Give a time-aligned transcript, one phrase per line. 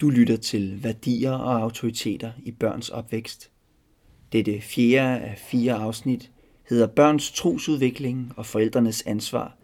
[0.00, 3.50] Du lytter til Værdier og autoriteter i børns opvækst.
[4.32, 6.30] Dette fjerde af fire afsnit
[6.68, 9.56] hedder Børns trosudvikling og forældrenes ansvar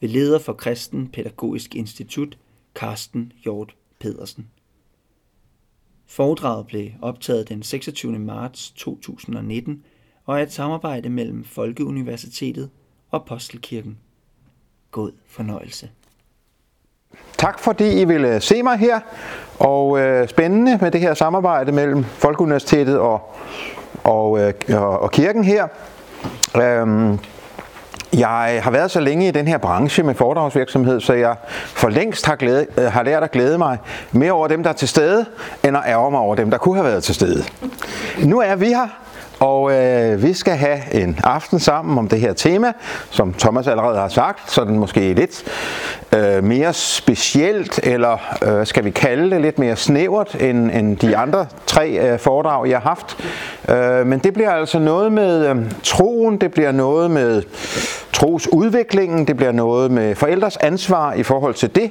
[0.00, 2.38] ved leder for Kristen Pædagogisk Institut,
[2.74, 4.50] Karsten Hjort Pedersen.
[6.06, 8.18] Foredraget blev optaget den 26.
[8.18, 9.84] marts 2019
[10.24, 12.70] og er et samarbejde mellem Folkeuniversitetet
[13.10, 13.98] og Apostelkirken.
[14.90, 15.90] God fornøjelse.
[17.38, 19.00] Tak fordi I ville øh, se mig her,
[19.58, 23.34] og øh, spændende med det her samarbejde mellem Folkeuniversitetet og,
[24.04, 25.66] og, øh, og kirken her.
[26.56, 27.18] Øhm,
[28.12, 31.34] jeg har været så længe i den her branche med foredragsvirksomhed, så jeg
[31.66, 33.78] for længst har, glæde, øh, har lært at glæde mig
[34.12, 35.26] mere over dem, der er til stede,
[35.64, 37.44] end at ærge mig over dem, der kunne have været til stede.
[38.24, 38.88] Nu er vi her,
[39.40, 42.72] og øh, vi skal have en aften sammen om det her tema,
[43.10, 45.44] som Thomas allerede har sagt, så den måske lidt
[46.14, 51.16] øh, mere specielt, eller øh, skal vi kalde det lidt mere snævert end, end de
[51.16, 53.16] andre tre øh, foredrag, jeg har haft.
[53.68, 57.42] Øh, men det bliver altså noget med øh, troen, det bliver noget med
[58.20, 61.90] trosudviklingen, det bliver noget med forældres ansvar i forhold til det.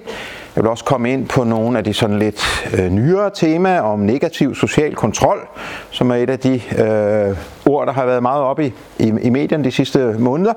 [0.55, 3.99] Jeg vil også komme ind på nogle af de sådan lidt øh, nyere temaer om
[3.99, 5.47] negativ social kontrol,
[5.89, 9.29] som er et af de øh, ord, der har været meget oppe i, i, i
[9.29, 10.53] medierne de sidste måneder,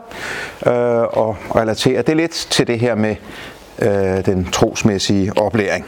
[0.67, 0.73] øh,
[1.19, 3.17] og relatere det lidt til det her med
[3.79, 5.87] øh, den trosmæssige oplæring.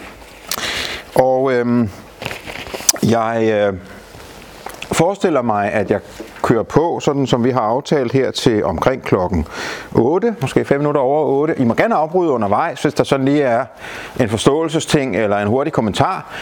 [1.15, 1.89] Og øh,
[3.11, 3.79] jeg øh,
[4.93, 6.01] forestiller mig, at jeg
[6.45, 9.47] kører på, sådan som vi har aftalt her til omkring klokken
[9.93, 11.55] 8, måske 5 minutter over 8.
[11.59, 13.65] I må gerne afbryde undervejs, hvis der sådan lige er
[14.21, 16.33] en forståelsesting eller en hurtig kommentar.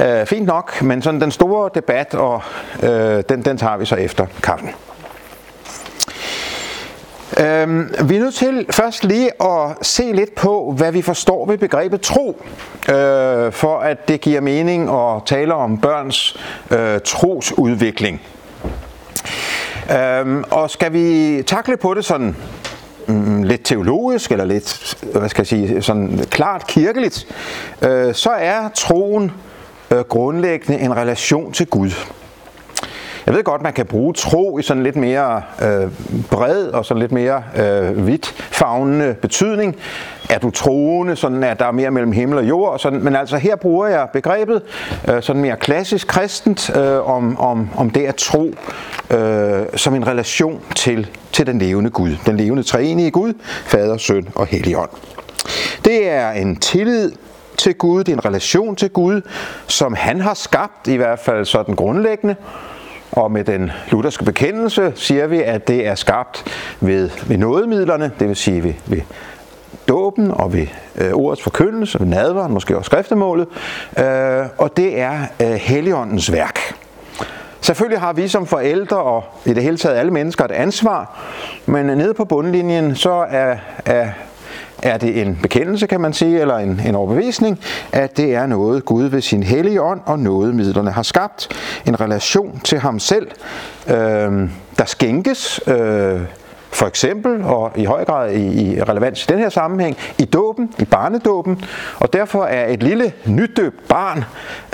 [0.00, 2.42] Øh, fint nok, men sådan den store debat, og
[2.82, 4.70] øh, den, den tager vi så efter kaffen.
[7.40, 11.58] Øhm, vi er nødt til først lige at se lidt på, hvad vi forstår ved
[11.58, 12.42] begrebet tro,
[12.88, 18.22] øh, for at det giver mening at tale om børns øh, trosudvikling.
[19.90, 22.36] Øhm, og skal vi takle på det sådan
[23.08, 27.26] mm, lidt teologisk, eller lidt, hvad skal jeg sige, sådan klart kirkeligt,
[27.82, 29.32] øh, så er troen
[29.90, 31.90] øh, grundlæggende en relation til Gud.
[33.26, 35.90] Jeg ved godt, man kan bruge tro i sådan lidt mere øh,
[36.30, 39.76] bred og sådan lidt mere øh, vidt fagnende betydning.
[40.30, 42.72] Er du troende, sådan at der er mere mellem himmel og jord?
[42.72, 44.62] Og Sådan, men altså her bruger jeg begrebet
[45.08, 48.54] øh, sådan mere klassisk kristent øh, om, om, om det at tro
[49.10, 52.16] øh, som en relation til, til den levende Gud.
[52.26, 54.90] Den levende treenige Gud, Fader, Søn og Helligånd.
[55.84, 57.12] Det er en tillid
[57.56, 59.20] til Gud, det er en relation til Gud,
[59.66, 62.36] som han har skabt, i hvert fald sådan grundlæggende,
[63.16, 66.44] og med den lutherske bekendelse siger vi, at det er skabt
[66.80, 69.00] ved, ved nådemidlerne, det vil sige ved, ved
[69.88, 70.66] dåben og ved
[70.96, 73.46] øh, ordets forkyndelse, ved nadveren, måske også skriftemålet,
[73.98, 76.58] øh, og det er øh, Helligåndens værk.
[77.60, 81.18] Selvfølgelig har vi som forældre og i det hele taget alle mennesker et ansvar,
[81.66, 84.08] men nede på bundlinjen så er, er
[84.82, 87.60] er det en bekendelse, kan man sige, eller en, en overbevisning,
[87.92, 91.48] at det er noget Gud ved sin hellige ånd og nådemidlerne har skabt.
[91.86, 93.30] En relation til ham selv,
[93.88, 93.94] øh,
[94.78, 96.20] der skænkes øh,
[96.76, 100.74] for eksempel, og i høj grad i, i relevans i den her sammenhæng, i dåben,
[100.78, 101.64] i barnedåben,
[101.98, 104.24] og derfor er et lille nydøbt barn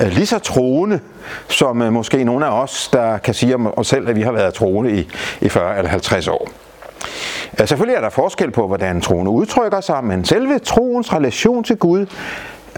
[0.00, 1.00] øh, lige så troende,
[1.48, 4.32] som øh, måske nogle af os, der kan sige om os selv, at vi har
[4.32, 5.08] været troende i,
[5.40, 6.48] i 40 eller 50 år.
[7.64, 12.06] Selvfølgelig er der forskel på, hvordan troen udtrykker sig, men selve troens relation til Gud,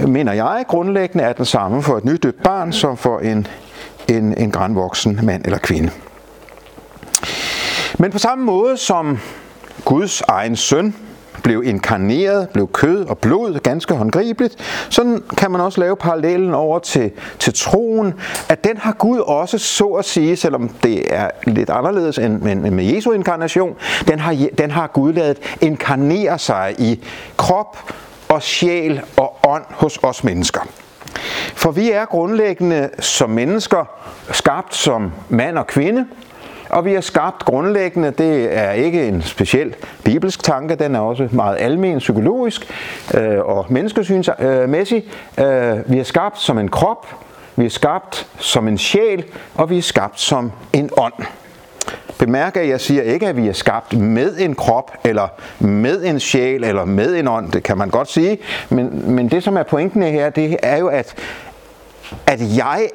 [0.06, 3.46] mener jeg grundlæggende er den samme for et nydøbt barn, som for en,
[4.08, 5.90] en, en grænvoksen mand eller kvinde.
[7.98, 9.18] Men på samme måde som
[9.84, 10.94] Guds egen søn
[11.44, 14.56] blev inkarneret, blev kød og blod, ganske håndgribeligt.
[14.90, 18.14] Sådan kan man også lave parallellen over til, til troen,
[18.48, 22.70] at den har Gud også, så at sige, selvom det er lidt anderledes end, end
[22.70, 23.76] med Jesu inkarnation,
[24.08, 27.04] den har, den har Gud lavet inkarnere sig i
[27.36, 27.92] krop
[28.28, 30.60] og sjæl og ånd hos os mennesker.
[31.54, 33.84] For vi er grundlæggende som mennesker
[34.32, 36.06] skabt som mand og kvinde,
[36.70, 39.74] og vi er skabt grundlæggende, det er ikke en speciel
[40.04, 42.66] bibelsk tanke, den er også meget almen psykologisk
[43.14, 45.04] øh, og menneskesynsmæssig.
[45.38, 47.06] Øh, vi er skabt som en krop,
[47.56, 49.24] vi er skabt som en sjæl,
[49.54, 51.12] og vi er skabt som en ånd.
[52.18, 55.28] Bemærk, at jeg siger ikke, at vi er skabt med en krop, eller
[55.58, 57.52] med en sjæl, eller med en ånd.
[57.52, 58.38] Det kan man godt sige.
[58.68, 61.14] Men, men det, som er pointen her, det er jo, at,
[62.26, 62.88] at jeg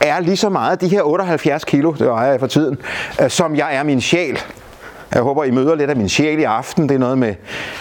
[0.00, 2.78] er lige så meget de her 78 kilo, det vejer jeg for tiden,
[3.22, 4.38] øh, som jeg er min sjæl.
[5.14, 6.88] Jeg håber, I møder lidt af min sjæl i aften.
[6.88, 7.34] Det er noget med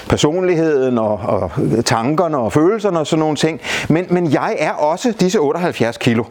[0.09, 1.51] personligheden og, og
[1.85, 3.61] tankerne og følelserne og sådan nogle ting.
[3.89, 6.23] Men, men jeg er også disse 78 kilo.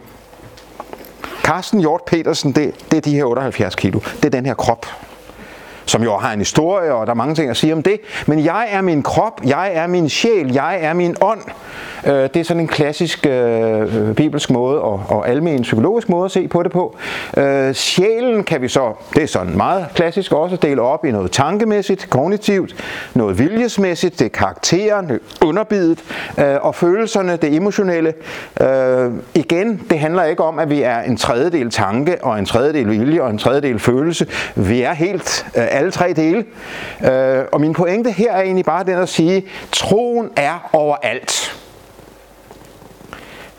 [1.42, 4.00] Carsten Hjort Petersen, det, det er de her 78 kilo.
[4.16, 4.86] Det er den her krop
[5.86, 8.00] som jo har en historie, og der er mange ting at sige om det.
[8.26, 11.40] Men jeg er min krop, jeg er min sjæl, jeg er min ånd.
[12.06, 16.30] Øh, det er sådan en klassisk øh, bibelsk måde og, og almen psykologisk måde at
[16.30, 16.96] se på det på.
[17.36, 21.30] Øh, sjælen kan vi så, det er sådan meget klassisk også, dele op i noget
[21.30, 22.76] tankemæssigt, kognitivt,
[23.14, 25.98] noget viljesmæssigt, det er karakteren, det er underbidet,
[26.38, 28.14] øh, og følelserne, det emotionelle.
[28.60, 32.90] Øh, igen, det handler ikke om, at vi er en tredjedel tanke, og en tredjedel
[32.90, 34.26] vilje, og en tredjedel følelse.
[34.54, 36.44] Vi er helt øh, alle tre dele.
[37.04, 41.58] Øh, og min pointe her er egentlig bare den at sige, troen er overalt.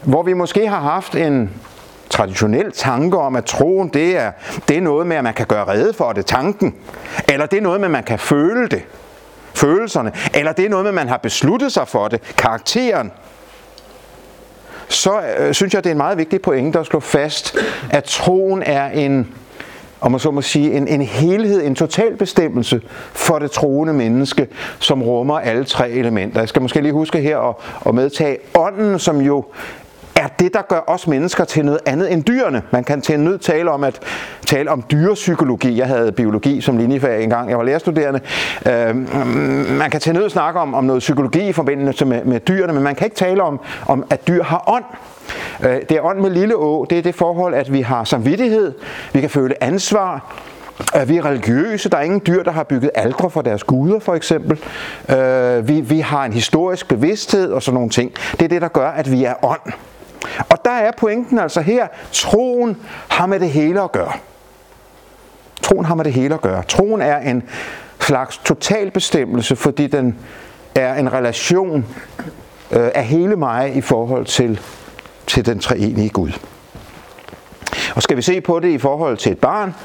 [0.01, 1.49] Hvor vi måske har haft en
[2.09, 4.31] traditionel tanke om, at troen det er,
[4.67, 6.75] det er noget med, at man kan gøre rede for det, tanken.
[7.29, 8.83] Eller det er noget med, at man kan føle det,
[9.53, 10.11] følelserne.
[10.33, 13.11] Eller det er noget med, at man har besluttet sig for det, karakteren.
[14.87, 17.57] Så øh, synes jeg, det er en meget vigtig pointe at slå fast,
[17.91, 19.35] at troen er en
[20.03, 24.47] om man så må sige, en, en helhed, en total bestemmelse for det troende menneske,
[24.79, 26.39] som rummer alle tre elementer.
[26.39, 27.55] Jeg skal måske lige huske her at,
[27.85, 29.45] at medtage ånden, som jo
[30.15, 32.61] er det, der gør os mennesker til noget andet end dyrene.
[32.71, 33.99] Man kan til en nød tale om at
[34.45, 35.77] tale om dyrepsykologi.
[35.77, 37.49] Jeg havde biologi som linjefag engang.
[37.49, 38.19] Jeg var lærerstuderende.
[38.65, 38.95] Øh,
[39.77, 42.83] man kan til nød snakke om, om noget psykologi i forbindelse med, med dyrene, men
[42.83, 44.83] man kan ikke tale om, om at dyr har ånd.
[45.63, 46.85] Øh, det er ånd med lille å.
[46.89, 48.73] Det er det forhold, at vi har samvittighed.
[49.13, 50.33] Vi kan føle ansvar.
[50.93, 51.89] at vi er religiøse.
[51.89, 54.59] Der er ingen dyr, der har bygget aldre for deres guder, for eksempel.
[55.09, 58.11] Øh, vi, vi har en historisk bevidsthed og sådan nogle ting.
[58.31, 59.73] Det er det, der gør, at vi er ånd.
[60.49, 62.77] Og der er pointen altså her, troen
[63.07, 64.11] har med det hele at gøre.
[65.61, 66.63] Troen har med det hele at gøre.
[66.63, 67.43] Troen er en
[67.99, 70.15] slags total bestemmelse, fordi den
[70.75, 71.85] er en relation
[72.71, 74.59] øh, af hele mig i forhold til,
[75.27, 76.31] til den treenige Gud.
[77.95, 79.75] Og skal vi se på det i forhold til et barn,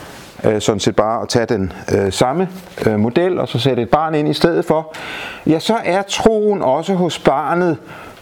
[0.45, 2.49] øh, sådan set bare at tage den øh, samme
[2.87, 4.95] øh, model og så sætte et barn ind i stedet for,
[5.47, 7.79] ja, så er troen også hos barnet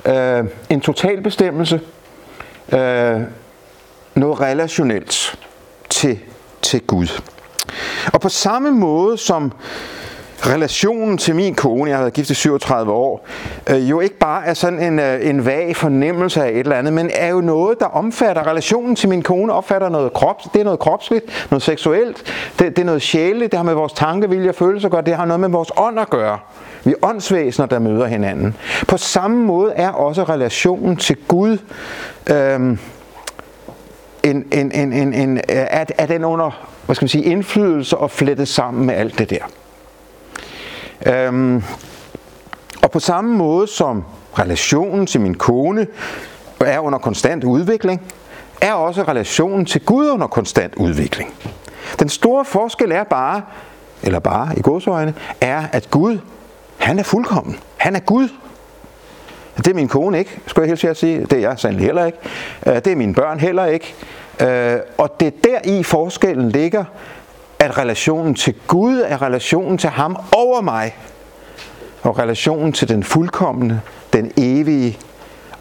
[0.07, 1.81] øh, en total bestemmelse,
[2.73, 3.21] øh,
[4.15, 5.39] noget relationelt
[5.91, 6.19] til,
[6.63, 7.23] til Gud.
[8.13, 9.53] Og på samme måde som
[10.47, 13.27] relationen til min kone, jeg har været gift i 37 år,
[13.71, 16.93] øh, jo ikke bare er sådan en, øh, en vag fornemmelse af et eller andet,
[16.93, 20.65] men er jo noget, der omfatter relationen til min kone, opfatter noget krop, det er
[20.65, 22.23] noget kropsligt, noget seksuelt,
[22.59, 25.03] det, det er noget sjæleligt, det har med vores tanke, vilje og følelser at gøre,
[25.03, 26.39] det har noget med vores ånd at gøre.
[26.85, 28.57] Vi er åndsvæsener, der møder hinanden.
[28.89, 31.59] På samme måde er også relationen til Gud
[32.31, 32.79] øh, en,
[34.23, 38.11] en, en, en, en, øh, er, er den under hvad skal man sige, indflydelse og
[38.11, 39.45] flettet sammen med alt det der.
[41.07, 41.63] Øhm,
[42.83, 44.05] og på samme måde som
[44.39, 45.87] relationen til min kone
[46.61, 48.03] er under konstant udvikling,
[48.61, 51.35] er også relationen til Gud under konstant udvikling.
[51.99, 53.43] Den store forskel er bare,
[54.03, 56.19] eller bare i godsøjne, er, at Gud,
[56.79, 57.59] han er fuldkommen.
[57.77, 58.29] Han er Gud.
[59.57, 61.21] Det er min kone ikke, skulle jeg helt sige.
[61.21, 62.19] Det er jeg sandelig heller ikke.
[62.67, 63.95] Øh, det er mine børn heller ikke.
[64.41, 66.85] Øh, og det er der i forskellen ligger,
[67.59, 70.97] at relationen til Gud er relationen til ham over mig.
[72.03, 73.81] Og relationen til den fuldkommende,
[74.13, 74.99] den evige.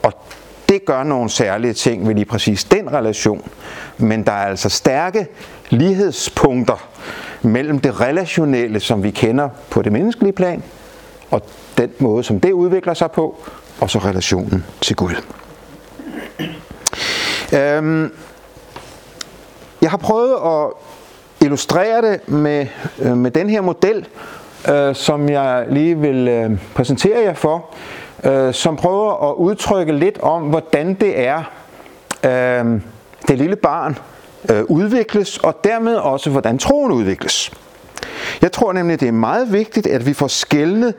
[0.03, 0.13] Og
[0.69, 3.49] det gør nogle særlige ting ved lige præcis den relation.
[3.97, 5.27] Men der er altså stærke
[5.69, 6.87] lighedspunkter
[7.41, 10.63] mellem det relationelle, som vi kender på det menneskelige plan,
[11.31, 11.41] og
[11.77, 13.35] den måde, som det udvikler sig på,
[13.79, 15.15] og så relationen til Gud.
[17.53, 18.11] Øhm,
[19.81, 20.71] jeg har prøvet at
[21.45, 22.67] illustrere det med,
[22.99, 24.07] øh, med den her model,
[24.69, 27.65] øh, som jeg lige vil øh, præsentere jer for,
[28.23, 31.43] øh, som prøver at udtrykke lidt om, hvordan det er,
[32.23, 32.81] øh,
[33.27, 33.97] det lille barn
[34.51, 37.51] øh, udvikles, og dermed også, hvordan troen udvikles.
[38.41, 40.93] Jeg tror nemlig, det er meget vigtigt, at vi får skældnet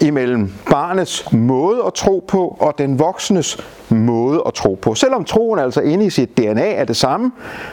[0.00, 4.94] imellem barnets måde at tro på og den voksnes måde at tro på.
[4.94, 7.32] Selvom troen altså inde i sit DNA er det samme,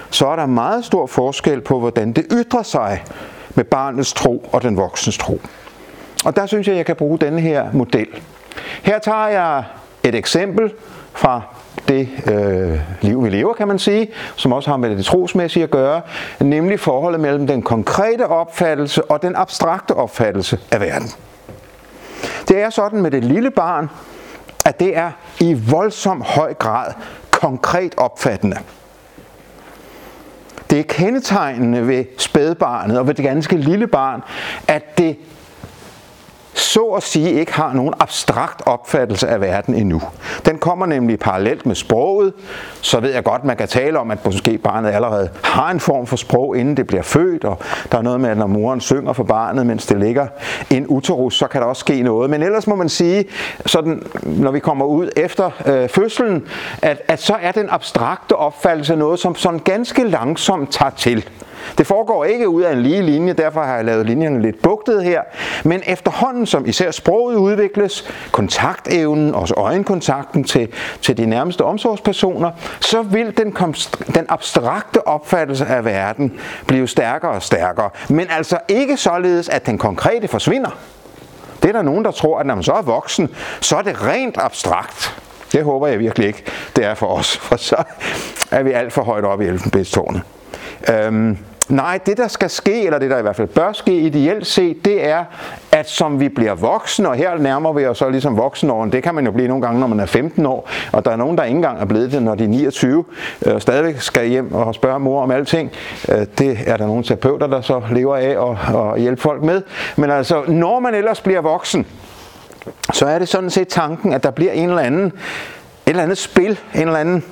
[0.09, 3.03] så er der meget stor forskel på, hvordan det ytrer sig
[3.55, 5.41] med barnets tro og den voksnes tro.
[6.25, 8.07] Og der synes jeg, jeg kan bruge denne her model.
[8.83, 9.63] Her tager jeg
[10.03, 10.73] et eksempel
[11.13, 11.41] fra
[11.87, 15.71] det øh, liv, vi lever, kan man sige, som også har med det trosmæssige at
[15.71, 16.01] gøre,
[16.39, 21.09] nemlig forholdet mellem den konkrete opfattelse og den abstrakte opfattelse af verden.
[22.47, 23.89] Det er sådan med det lille barn,
[24.65, 26.93] at det er i voldsom høj grad
[27.31, 28.57] konkret opfattende.
[30.69, 34.21] det er kendetegnende ved spædbarnet og ved det ganske lille barn,
[34.67, 35.17] at det
[36.53, 40.01] så at sige ikke har nogen abstrakt opfattelse af verden endnu.
[40.45, 42.33] Den kommer nemlig parallelt med sproget,
[42.81, 46.07] så ved jeg godt, man kan tale om, at måske barnet allerede har en form
[46.07, 47.57] for sprog, inden det bliver født, og
[47.91, 50.27] der er noget med, at når moren synger for barnet, mens det ligger
[50.69, 52.29] en uterus, så kan der også ske noget.
[52.29, 53.25] Men ellers må man sige,
[53.65, 56.43] sådan, når vi kommer ud efter øh, fødslen,
[56.81, 61.29] at, at så er den abstrakte opfattelse noget, som sådan ganske langsomt tager til.
[61.77, 65.03] Det foregår ikke ud af en lige linje, derfor har jeg lavet linjerne lidt bugtet
[65.03, 65.21] her.
[65.63, 70.67] Men efterhånden, som især sproget udvikles, kontaktevnen, også øjenkontakten til,
[71.01, 73.55] til de nærmeste omsorgspersoner, så vil den,
[74.15, 76.33] den abstrakte opfattelse af verden
[76.67, 77.89] blive stærkere og stærkere.
[78.09, 80.69] Men altså ikke således, at den konkrete forsvinder.
[81.63, 83.29] Det er der nogen, der tror, at når man så er voksen,
[83.61, 85.21] så er det rent abstrakt.
[85.51, 86.43] Det håber jeg virkelig ikke,
[86.75, 87.83] det er for os, for så
[88.51, 90.21] er vi alt for højt oppe i elfenbedstårnet.
[90.89, 91.37] Øhm,
[91.71, 94.85] Nej, det der skal ske, eller det der i hvert fald bør ske ideelt set,
[94.85, 95.25] det er,
[95.71, 99.15] at som vi bliver voksne, og her nærmer vi os så ligesom voksenåren, det kan
[99.15, 101.43] man jo blive nogle gange, når man er 15 år, og der er nogen, der
[101.43, 103.03] ikke engang er blevet det, når de er 29,
[103.45, 105.71] øh, stadigvæk skal hjem og spørge mor om alting.
[106.09, 109.61] Øh, det er der nogle terapeuter, der så lever af og, og hjælpe folk med.
[109.95, 111.85] Men altså, når man ellers bliver voksen,
[112.93, 115.13] så er det sådan set tanken, at der bliver en eller anden, et
[115.85, 117.23] eller andet spil, en eller anden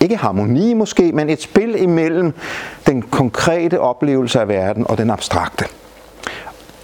[0.00, 2.34] ikke harmoni måske, men et spil imellem
[2.86, 5.64] den konkrete oplevelse af verden og den abstrakte.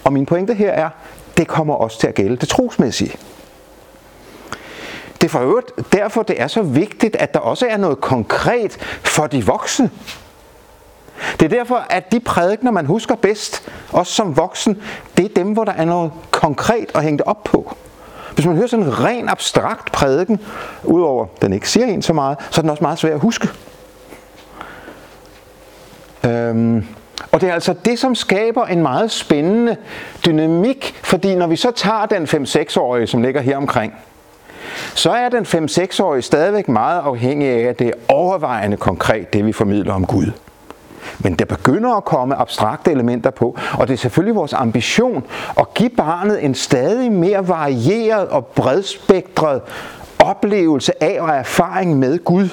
[0.03, 0.89] Og min pointe her er,
[1.37, 3.15] det kommer også til at gælde det trosmæssige.
[5.21, 8.77] Det er for øvrigt derfor, det er så vigtigt, at der også er noget konkret
[9.03, 9.89] for de voksne.
[11.39, 14.81] Det er derfor, at de prædikner, man husker bedst, også som voksen,
[15.17, 17.77] det er dem, hvor der er noget konkret at hænge det op på.
[18.37, 20.39] Hvis man hører sådan en ren abstrakt prædiken,
[20.83, 23.47] udover den ikke siger en så meget, så er den også meget svær at huske.
[26.25, 26.85] Øhm,
[27.31, 29.75] og det er altså det, som skaber en meget spændende
[30.25, 33.93] dynamik, fordi når vi så tager den 5-6-årige, som ligger her omkring,
[34.93, 39.53] så er den 5-6-årige stadigvæk meget afhængig af, at det er overvejende konkret, det vi
[39.53, 40.31] formidler om Gud.
[41.19, 45.23] Men der begynder at komme abstrakte elementer på, og det er selvfølgelig vores ambition
[45.59, 49.61] at give barnet en stadig mere varieret og bredspektret
[50.19, 52.49] oplevelse af og erfaring med Gud,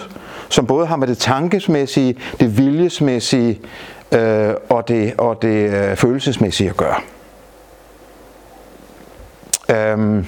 [0.48, 3.60] som både har med det tankesmæssige, det viljesmæssige
[4.12, 6.96] øh, og det, og det øh, følelsesmæssige at gøre.
[9.70, 10.26] Øhm,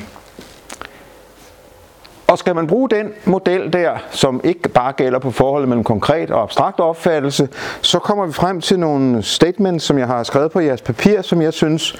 [2.26, 6.30] og skal man bruge den model der, som ikke bare gælder på forholdet mellem konkret
[6.30, 7.48] og abstrakt opfattelse,
[7.82, 11.42] så kommer vi frem til nogle statements, som jeg har skrevet på jeres papir, som
[11.42, 11.96] jeg synes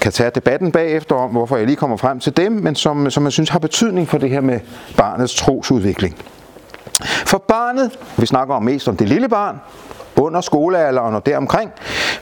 [0.00, 3.24] kan tage debatten bagefter om, hvorfor jeg lige kommer frem til dem, men som, som
[3.24, 4.60] jeg synes har betydning for det her med
[4.96, 6.16] barnets trosudvikling.
[7.04, 9.56] For barnet, vi snakker om mest om det lille barn,
[10.20, 11.70] under skolealderen og deromkring.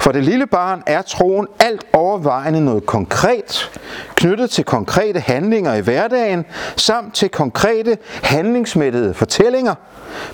[0.01, 3.81] For det lille barn er troen alt overvejende noget konkret,
[4.15, 6.45] knyttet til konkrete handlinger i hverdagen,
[6.77, 9.75] samt til konkrete handlingsmættede fortællinger,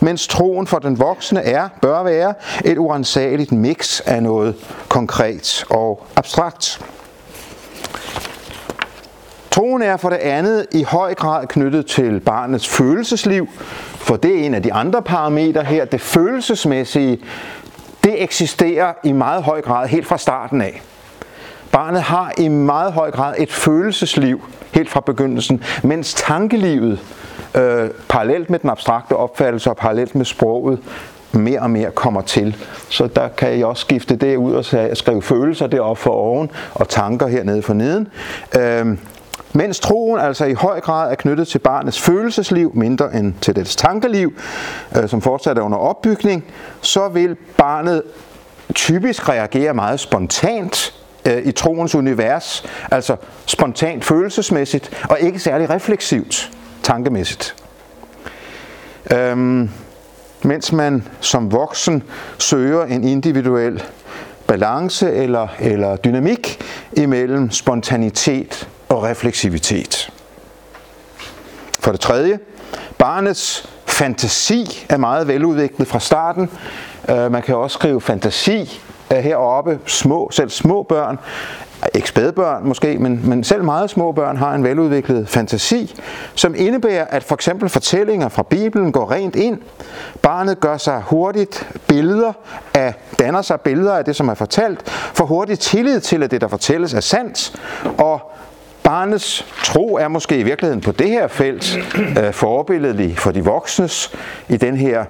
[0.01, 4.55] mens troen for den voksne er, bør være, et urensageligt mix af noget
[4.89, 6.81] konkret og abstrakt.
[9.55, 13.49] Troen er for det andet i høj grad knyttet til barnets følelsesliv,
[13.95, 17.19] for det er en af de andre parametre her, det følelsesmæssige,
[18.05, 20.83] det eksisterer i meget høj grad helt fra starten af.
[21.73, 27.01] Barnet har i meget høj grad et følelsesliv helt fra begyndelsen, mens tankelivet,
[27.55, 30.79] øh, parallelt med den abstrakte opfattelse og parallelt med sproget,
[31.33, 32.57] mere og mere kommer til.
[32.89, 34.65] Så der kan jeg også skifte det ud og
[34.97, 38.09] skrive følelser deroppe for oven og tanker hernede for neden.
[38.59, 38.97] Øh,
[39.55, 43.77] mens troen altså i høj grad er knyttet til barnets følelsesliv, mindre end til dets
[43.77, 44.33] tankeliv,
[44.97, 46.45] øh, som fortsat er under opbygning,
[46.81, 48.03] så vil barnet
[48.75, 50.95] typisk reagere meget spontant
[51.29, 56.51] øh, i troens univers, altså spontant følelsesmæssigt, og ikke særlig refleksivt
[56.83, 57.55] tankemæssigt.
[59.13, 59.71] Øhm,
[60.43, 62.03] mens man som voksen
[62.39, 63.83] søger en individuel
[64.47, 66.61] balance eller, eller dynamik
[66.93, 70.13] imellem spontanitet og refleksivitet.
[71.81, 72.39] For det tredje,
[72.99, 76.51] barnets fantasi er meget veludviklet fra starten.
[77.09, 79.79] Øh, man kan også skrive fantasi heroppe.
[79.87, 81.19] Små, selv små børn,
[81.95, 85.95] ikke spædbørn måske, men, men selv meget små børn har en veludviklet fantasi,
[86.35, 89.59] som indebærer, at for eksempel fortællinger fra Bibelen går rent ind.
[90.23, 92.33] Barnet gør sig hurtigt billeder
[92.75, 96.41] af, danner sig billeder af det, som er fortalt, får hurtigt tillid til, at det,
[96.41, 97.61] der fortælles, er sandt,
[97.99, 98.33] og
[98.85, 101.79] Barnets tro er måske i virkeligheden på det her felt
[102.19, 104.15] øh, forbilledelig for de voksnes
[104.49, 105.05] i den her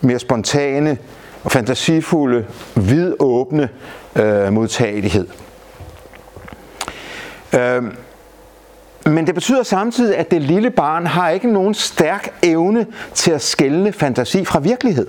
[0.00, 0.98] mere spontane
[1.44, 3.68] og fantasifulde, vidåbne
[4.16, 5.28] øh, modtagelighed.
[7.54, 7.82] Øh,
[9.06, 13.42] men det betyder samtidig, at det lille barn har ikke nogen stærk evne til at
[13.42, 15.06] skelne fantasi fra virkelighed.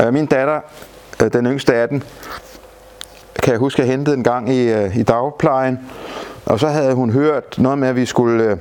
[0.00, 0.60] Øh, min datter,
[1.22, 2.02] øh, den yngste af den,
[3.42, 5.78] kan jeg huske, jeg hentede en gang i, øh, i dagplejen,
[6.46, 8.56] og så havde hun hørt noget med, at vi skulle, øh,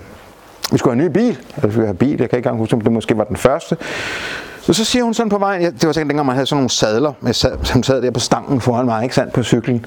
[0.72, 1.38] vi skulle have en ny bil.
[1.54, 3.38] Altså, vi skulle have bil, jeg kan ikke engang huske, om det måske var den
[3.38, 3.78] første.
[4.62, 6.58] Så, så siger hun sådan på vejen, ja, det var sikkert dengang, man havde sådan
[6.58, 9.86] nogle sadler, med, som sad der på stangen foran mig, ikke sandt, på cyklen.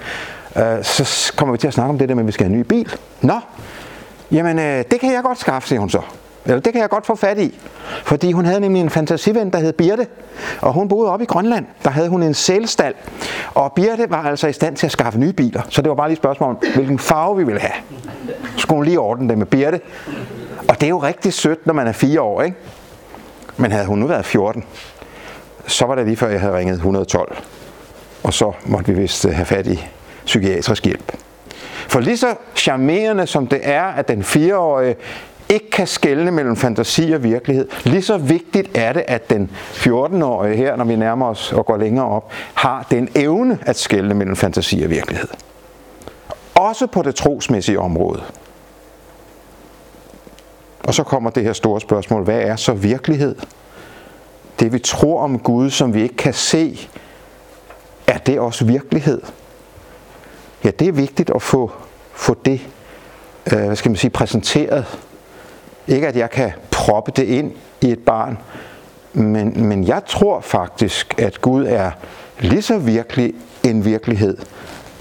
[0.56, 2.54] Øh, så kommer vi til at snakke om det der med, at vi skal have
[2.54, 2.92] en ny bil.
[3.20, 3.40] Nå,
[4.30, 6.00] jamen øh, det kan jeg godt skaffe, siger hun så.
[6.44, 7.58] Eller det kan jeg godt få fat i.
[8.04, 10.06] Fordi hun havde nemlig en fantasiven, der hed Birte.
[10.60, 11.66] Og hun boede oppe i Grønland.
[11.84, 12.94] Der havde hun en sælstal.
[13.54, 15.62] Og Birte var altså i stand til at skaffe nye biler.
[15.68, 17.82] Så det var bare lige et spørgsmål om, hvilken farve vi ville have.
[18.56, 19.80] Så skulle hun lige ordne det med Birte.
[20.68, 22.56] Og det er jo rigtig sødt, når man er fire år, ikke?
[23.56, 24.64] Men havde hun nu været 14,
[25.66, 27.36] så var det lige før, jeg havde ringet 112.
[28.22, 29.86] Og så måtte vi vist øh, have fat i
[30.26, 31.12] psykiatrisk hjælp.
[31.88, 34.96] For lige så charmerende som det er, at den fireårige
[35.48, 40.56] ikke kan skelne mellem fantasi og virkelighed, lige så vigtigt er det, at den 14-årige
[40.56, 44.36] her, når vi nærmer os og går længere op, har den evne at skelne mellem
[44.36, 45.28] fantasi og virkelighed.
[46.54, 48.22] Også på det trosmæssige område.
[50.84, 53.36] Og så kommer det her store spørgsmål, hvad er så virkelighed?
[54.60, 56.88] Det vi tror om Gud, som vi ikke kan se,
[58.06, 59.22] er det også virkelighed?
[60.64, 61.72] Ja, det er vigtigt at få,
[62.12, 62.60] få det
[63.52, 65.03] øh, hvad skal man sige, præsenteret.
[65.86, 68.38] Ikke at jeg kan proppe det ind i et barn,
[69.12, 71.90] men, men jeg tror faktisk, at Gud er
[72.40, 74.36] lige så virkelig en virkelighed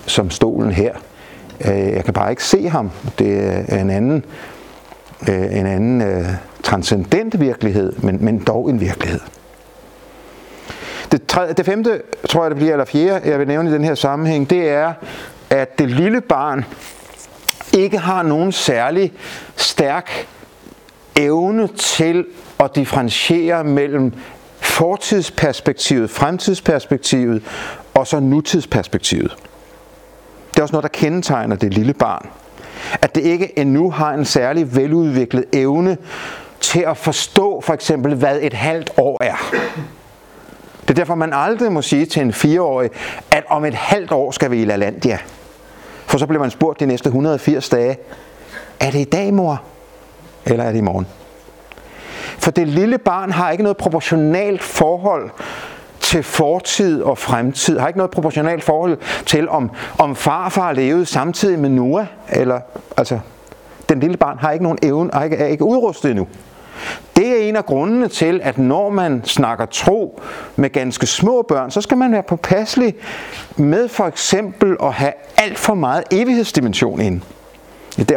[0.05, 0.93] som stolen her.
[1.65, 2.91] Øh, jeg kan bare ikke se ham.
[3.19, 4.25] Det er en anden
[5.29, 6.25] øh, en anden øh,
[6.63, 9.19] transcendent virkelighed, men, men dog en virkelighed.
[11.11, 13.83] Det, tredje, det femte, tror jeg det bliver, eller fjerde, jeg vil nævne i den
[13.83, 14.93] her sammenhæng, det er,
[15.49, 16.65] at det lille barn
[17.73, 19.13] ikke har nogen særlig
[19.55, 20.27] stærk
[21.15, 22.25] evne til
[22.59, 24.13] at differentiere mellem
[24.59, 27.43] fortidsperspektivet, fremtidsperspektivet
[27.93, 29.35] og så nutidsperspektivet.
[30.51, 32.29] Det er også noget, der kendetegner det lille barn
[33.01, 35.97] at det ikke endnu har en særlig veludviklet evne
[36.59, 39.35] til at forstå for eksempel, hvad et halvt år er.
[40.81, 42.89] Det er derfor, man aldrig må sige til en fireårig,
[43.31, 45.17] at om et halvt år skal vi i LaLandia.
[46.05, 47.97] For så bliver man spurgt de næste 180 dage,
[48.79, 49.61] er det i dag, mor?
[50.45, 51.07] Eller er det i morgen?
[52.39, 55.29] For det lille barn har ikke noget proportionalt forhold
[55.99, 57.79] til fortid og fremtid.
[57.79, 62.05] Har ikke noget proportionalt forhold til, om, om farfar levede samtidig med Noah.
[62.29, 62.59] Eller,
[62.97, 63.19] altså,
[63.89, 66.27] den lille barn har ikke nogen evne, er ikke, er ikke udrustet endnu.
[67.15, 70.21] Det er en af grundene til, at når man snakker tro
[70.55, 72.95] med ganske små børn, så skal man være påpasselig
[73.57, 77.21] med for eksempel at have alt for meget evighedsdimension ind.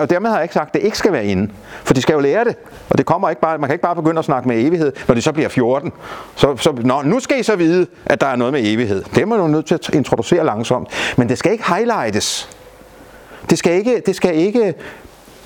[0.01, 1.53] Og dermed har jeg ikke sagt, at det ikke skal være inde.
[1.85, 2.57] For de skal jo lære det.
[2.91, 5.15] Og det kommer ikke bare, man kan ikke bare begynde at snakke med evighed, når
[5.15, 5.93] de så bliver 14.
[6.37, 9.05] Så, så nå, nu skal I så vide, at der er noget med evighed.
[9.15, 10.89] Det er man jo nødt til at introducere langsomt.
[11.17, 12.57] Men det skal ikke highlightes.
[13.51, 14.75] Det skal ikke, det skal ikke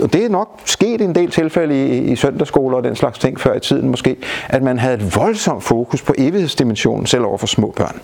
[0.03, 3.19] og det er nok sket i en del tilfælde i, i søndagsskoler og den slags
[3.19, 4.17] ting før i tiden måske,
[4.49, 8.01] at man havde et voldsomt fokus på evighedsdimensionen selv over for små børn.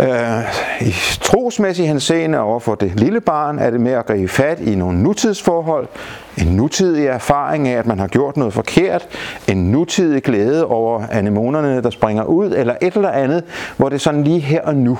[0.00, 0.42] Øh,
[0.80, 4.74] I trosmæssig henseende over for det lille barn er det med at gribe fat i
[4.74, 5.88] nogle nutidsforhold,
[6.36, 9.08] en nutidig erfaring af, at man har gjort noget forkert,
[9.48, 13.44] en nutidig glæde over anemonerne, der springer ud, eller et eller andet,
[13.76, 14.98] hvor det er sådan lige her og nu.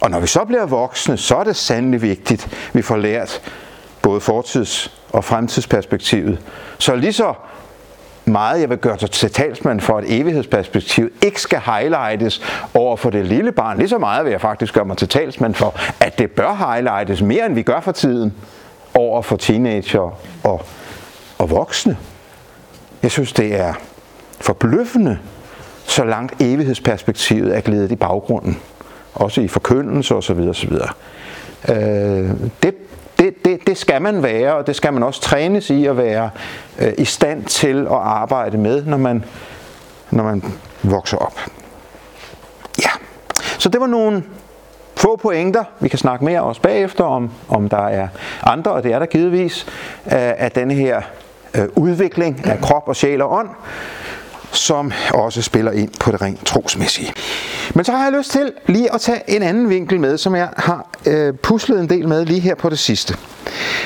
[0.00, 3.42] Og når vi så bliver voksne, så er det sandelig vigtigt, at vi får lært
[4.02, 6.38] både fortids- og fremtidsperspektivet.
[6.78, 7.34] Så lige så
[8.34, 12.42] meget jeg vil gøre til talsmand for, at evighedsperspektivet ikke skal highlightes
[12.74, 13.78] over for det lille barn.
[13.78, 17.22] Lige så meget vil jeg faktisk gøre mig til talsmand for, at det bør highlightes
[17.22, 18.34] mere, end vi gør for tiden,
[18.94, 20.66] over for teenager og,
[21.38, 21.96] og voksne.
[23.02, 23.74] Jeg synes, det er
[24.40, 25.18] forbløffende,
[25.86, 28.58] så langt evighedsperspektivet er glædet i baggrunden.
[29.14, 30.38] Også i forkyndelse osv.
[30.38, 30.72] osv.
[31.68, 32.30] Øh,
[32.62, 32.74] det
[33.24, 36.30] det, det, det skal man være, og det skal man også trænes i at være
[36.78, 39.24] øh, i stand til at arbejde med, når man,
[40.10, 40.44] når man
[40.82, 41.40] vokser op.
[42.78, 42.90] Ja,
[43.58, 44.24] så det var nogle
[44.96, 45.64] få pointer.
[45.80, 48.08] Vi kan snakke mere også bagefter om, om der er
[48.42, 49.66] andre, og det er der givetvis,
[50.04, 51.02] af, af denne her
[51.54, 53.48] øh, udvikling af krop og sjæl og ånd
[54.56, 57.12] som også spiller ind på det rent trosmæssige.
[57.74, 60.48] Men så har jeg lyst til lige at tage en anden vinkel med, som jeg
[60.56, 63.14] har øh, puslet en del med lige her på det sidste.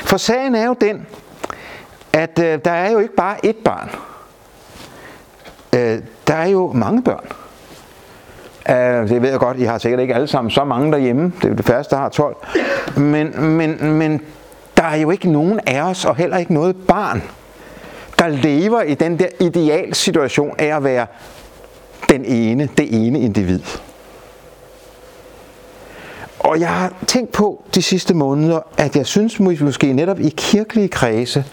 [0.05, 1.07] For sagen er jo den,
[2.13, 3.91] at øh, der er jo ikke bare ét barn.
[5.75, 7.25] øh, der er jo mange børn.
[8.69, 11.33] Uh, det ved jeg godt, I har sikkert ikke alle sammen så mange derhjemme.
[11.43, 12.37] Det er det færreste, der har 12.
[12.97, 14.21] Men, men, men
[14.77, 17.23] der er jo ikke nogen af os, og heller ikke noget barn,
[18.19, 21.07] der lever i den der ideal situation af at være
[22.09, 23.61] den ene, det ene individ.
[26.39, 30.89] Og jeg har tænkt på de sidste måneder, at jeg synes måske netop i kirkelige
[30.89, 31.45] kredse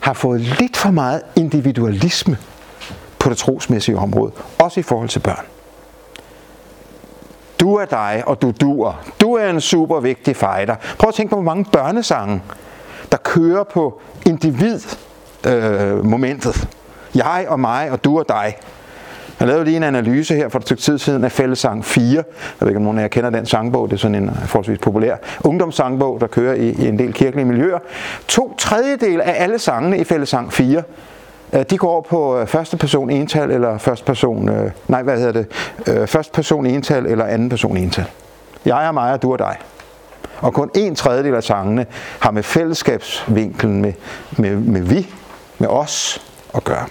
[0.00, 2.38] har fået lidt for meget individualisme
[3.18, 5.44] på det trosmæssige område, også i forhold til børn.
[7.60, 9.04] Du er dig, og du duer.
[9.20, 10.76] Du er en super vigtig fighter.
[10.98, 12.42] Prøv at tænke på, hvor mange børnesange,
[13.12, 14.80] der kører på individ
[15.46, 16.68] Øh, momentet.
[17.14, 18.56] jeg og mig, og du og dig.
[19.40, 22.14] Jeg lavede lige en analyse her for et stykke tid siden af fællesang 4.
[22.14, 22.24] Jeg
[22.60, 23.90] ved ikke, om nogen af jer kender den sangbog.
[23.90, 27.44] Det er sådan en øh, forholdsvis populær ungdomssangbog, der kører i, i en del kirkelige
[27.44, 27.78] miljøer.
[28.28, 30.82] To tredjedel af alle sangene i fællesang 4
[31.52, 34.50] øh, de går på øh, første person ental eller første person,
[34.88, 35.32] nej hvad hedder
[35.86, 38.06] det, første person ental eller anden person ental.
[38.64, 39.56] Jeg er mig, og du og dig.
[40.40, 41.86] Og kun en tredjedel af sangene
[42.20, 43.92] har med fællesskabsvinklen med,
[44.38, 45.08] med, med vi,
[45.58, 46.86] med os at gøre.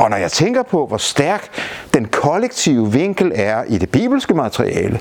[0.00, 1.48] Og når jeg tænker på, hvor stærk
[1.94, 5.00] den kollektive vinkel er i det bibelske materiale,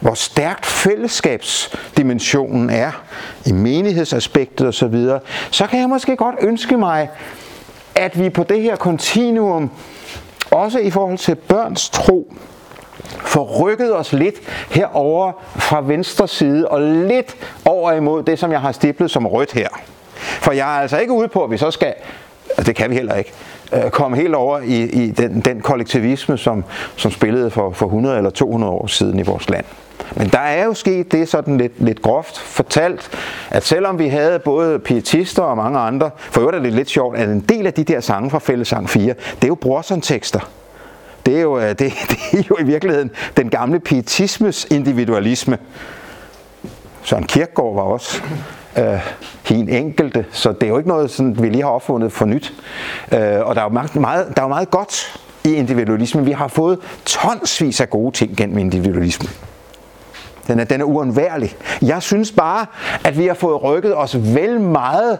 [0.00, 3.02] hvor stærkt fællesskabsdimensionen er
[3.46, 5.06] i menighedsaspektet osv.,
[5.50, 7.10] så kan jeg måske godt ønske mig,
[7.94, 9.70] at vi på det her kontinuum,
[10.50, 12.34] også i forhold til børns tro,
[13.24, 14.34] får rykket os lidt
[14.70, 19.52] herover fra venstre side og lidt over imod det, som jeg har stiplet som rødt
[19.52, 19.68] her.
[20.20, 21.94] For jeg er altså ikke ude på, at vi så skal,
[22.56, 23.32] det kan vi heller ikke,
[23.72, 26.64] øh, komme helt over i, i den, den kollektivisme, som,
[26.96, 29.64] som spillede for, for 100 eller 200 år siden i vores land.
[30.16, 33.10] Men der er jo sket det sådan lidt, lidt groft fortalt,
[33.50, 37.16] at selvom vi havde både pietister og mange andre, for øvrigt er det lidt sjovt,
[37.16, 40.50] at en del af de der sange fra Fællesang 4, det er jo brorson-tekster.
[41.26, 41.78] Det er, jo, øh, det,
[42.10, 45.58] det er jo i virkeligheden den gamle pietismes individualisme.
[47.02, 48.22] Søren Kierkegaard var også
[48.78, 49.10] øh,
[49.50, 52.52] en enkelte, så det er jo ikke noget, sådan, vi lige har opfundet for nyt.
[53.12, 56.26] Øh, og der er jo meget, meget, der er jo meget godt i individualismen.
[56.26, 59.30] Vi har fået tonsvis af gode ting gennem individualismen.
[60.46, 61.56] Den er, den er uundværlig.
[61.82, 62.66] Jeg synes bare,
[63.04, 65.18] at vi har fået rykket os vel meget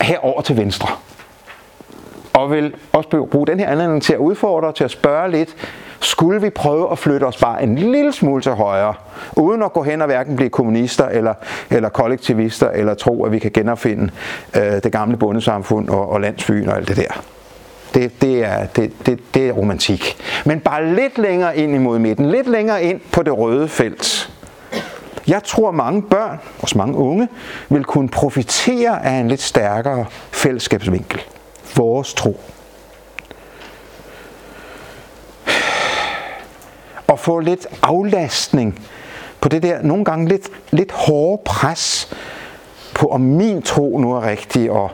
[0.00, 0.88] herover til venstre.
[2.32, 5.56] Og vil også bruge den her anledning til at udfordre, til at spørge lidt,
[6.00, 8.94] skulle vi prøve at flytte os bare en lille smule til højre,
[9.36, 11.34] uden at gå hen og hverken blive kommunister eller,
[11.70, 14.10] eller kollektivister, eller tro, at vi kan genopfinde
[14.56, 17.22] øh, det gamle bundesamfund og, og landsbyen og alt det der.
[17.94, 20.16] Det, det, er, det, det, det er romantik.
[20.44, 24.30] Men bare lidt længere ind imod midten, lidt længere ind på det røde felt.
[25.28, 27.28] Jeg tror, mange børn, også mange unge,
[27.68, 31.22] vil kunne profitere af en lidt stærkere fællesskabsvinkel.
[31.76, 32.40] Vores tro.
[37.06, 38.88] Og få lidt aflastning
[39.40, 42.14] på det der nogle gange lidt, lidt hårde pres
[42.94, 44.90] på, om min tro nu er rigtig, og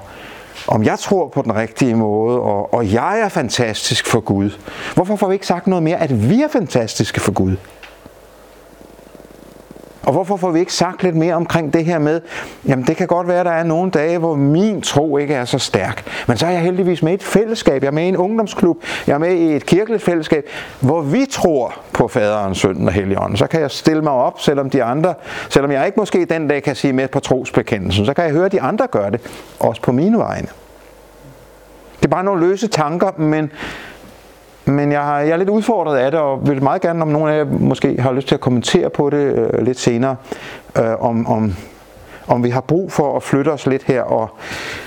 [0.67, 4.51] om jeg tror på den rigtige måde, og, og jeg er fantastisk for Gud.
[4.95, 7.57] Hvorfor får vi ikke sagt noget mere, at vi er fantastiske for Gud?
[10.09, 12.21] Og hvorfor får vi ikke sagt lidt mere omkring det her med,
[12.69, 15.45] jamen det kan godt være, at der er nogle dage, hvor min tro ikke er
[15.45, 16.05] så stærk.
[16.29, 17.83] Men så er jeg heldigvis med i et fællesskab.
[17.83, 18.77] Jeg er med i en ungdomsklub.
[19.07, 20.49] Jeg er med i et kirkeligt fællesskab,
[20.81, 23.37] hvor vi tror på faderen, sønnen og helligånden.
[23.37, 25.15] Så kan jeg stille mig op, selvom de andre,
[25.49, 28.47] selvom jeg ikke måske den dag kan sige med på trosbekendelsen, så kan jeg høre,
[28.47, 29.21] at de andre gør det,
[29.61, 30.49] også på mine vegne.
[31.97, 33.51] Det er bare nogle løse tanker, men
[34.69, 37.29] men jeg, har, jeg er lidt udfordret af det, og vil meget gerne, om nogen
[37.29, 40.17] af jer måske har lyst til at kommentere på det øh, lidt senere,
[40.79, 41.55] øh, om, om,
[42.27, 44.31] om vi har brug for at flytte os lidt her, og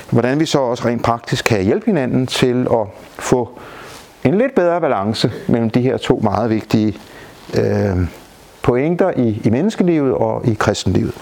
[0.09, 2.87] hvordan vi så også rent praktisk kan hjælpe hinanden til at
[3.19, 3.59] få
[4.23, 6.97] en lidt bedre balance mellem de her to meget vigtige
[7.57, 7.97] øh,
[8.61, 11.13] pointer i, i menneskelivet og i kristenlivet.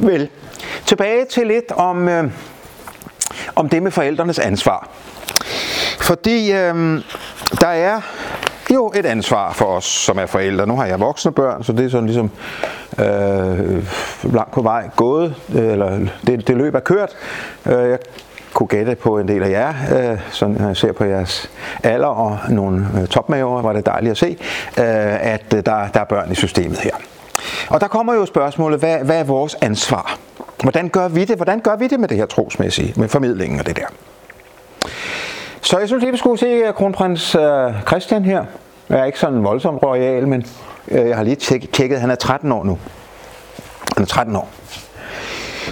[0.00, 0.28] Vel,
[0.86, 2.08] tilbage til lidt om...
[2.08, 2.30] Øh,
[3.54, 4.88] om det med forældrenes ansvar.
[6.00, 7.02] Fordi øh,
[7.60, 8.00] der er
[8.70, 10.66] jo et ansvar for os, som er forældre.
[10.66, 12.30] Nu har jeg voksne børn, så det er sådan ligesom
[12.98, 17.10] øh, langt på vej gået, øh, eller det, det løb er kørt.
[17.66, 17.98] Øh, jeg
[18.52, 21.50] kunne gætte på en del af jer, øh, sådan når jeg ser på jeres
[21.82, 24.36] alder og nogle øh, topmaver, var det dejligt at se,
[24.78, 26.94] øh, at øh, der, der er børn i systemet her.
[27.68, 30.18] Og der kommer jo spørgsmålet, hvad, hvad er vores ansvar?
[30.62, 31.36] Hvordan gør vi det?
[31.36, 33.86] Hvordan gør vi det med det her trosmæssige, med formidlingen og det der?
[35.60, 38.44] Så jeg synes lige, vi skulle se kronprins øh, Christian her.
[38.88, 40.46] Jeg er ikke sådan voldsomt royal, men
[40.88, 41.36] øh, jeg har lige
[41.72, 42.78] tjekket, han er 13 år nu.
[43.96, 44.48] Han er 13 år.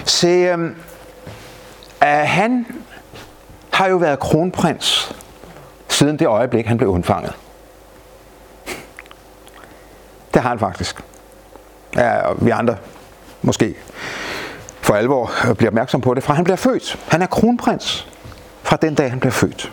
[0.05, 0.69] Se, øh,
[2.23, 2.65] han
[3.71, 5.15] har jo været kronprins
[5.89, 7.33] siden det øjeblik, han blev undfanget.
[10.33, 11.01] Det har han faktisk.
[11.95, 12.75] Ja, og vi andre
[13.41, 13.75] måske
[14.81, 16.99] for alvor øh, bliver opmærksom på det, fra han bliver født.
[17.07, 18.07] Han er kronprins
[18.63, 19.71] fra den dag, han bliver født.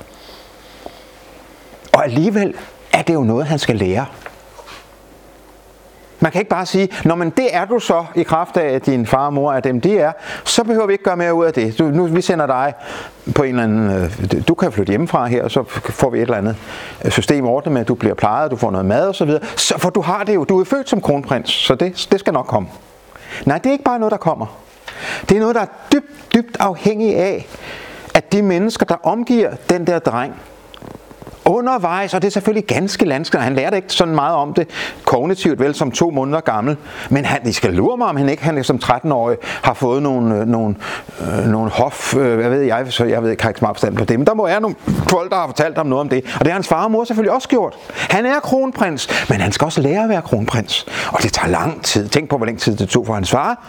[1.92, 2.54] Og alligevel
[2.92, 4.06] er det jo noget, han skal lære.
[6.20, 8.86] Man kan ikke bare sige, når men det er du så i kraft af, at
[8.86, 10.12] din far og mor er dem, de er,
[10.44, 11.78] så behøver vi ikke gøre mere ud af det.
[11.78, 12.74] Du, nu, vi sender dig
[13.34, 16.22] på en eller anden, øh, du kan flytte hjemmefra her, og så får vi et
[16.22, 16.56] eller andet
[17.04, 19.30] øh, system ordnet med, at du bliver plejet, du får noget mad osv.
[19.30, 22.20] Så, så for du har det jo, du er født som kronprins, så det, det
[22.20, 22.68] skal nok komme.
[23.44, 24.46] Nej, det er ikke bare noget, der kommer.
[25.28, 27.46] Det er noget, der er dybt, dybt afhængig af,
[28.14, 30.34] at de mennesker, der omgiver den der dreng,
[31.48, 33.40] undervejs, og det er selvfølgelig ganske landskab.
[33.40, 34.68] Han lærte ikke sådan meget om det
[35.04, 36.76] kognitivt, vel som to måneder gammel.
[37.10, 40.36] Men han, I skal lure mig, om han ikke han som 13-årig har fået nogle,
[40.40, 40.76] øh, nogle,
[41.20, 44.04] øh, nogle hof, øh, hvad ved jeg, så jeg ved ikke, har ikke meget på
[44.04, 44.18] det.
[44.18, 44.76] Men der må være nogle
[45.10, 46.24] folk, der har fortalt ham noget om det.
[46.34, 47.74] Og det har hans far og mor selvfølgelig også gjort.
[47.94, 50.86] Han er kronprins, men han skal også lære at være kronprins.
[51.12, 52.08] Og det tager lang tid.
[52.08, 53.66] Tænk på, hvor lang tid det tog for hans far.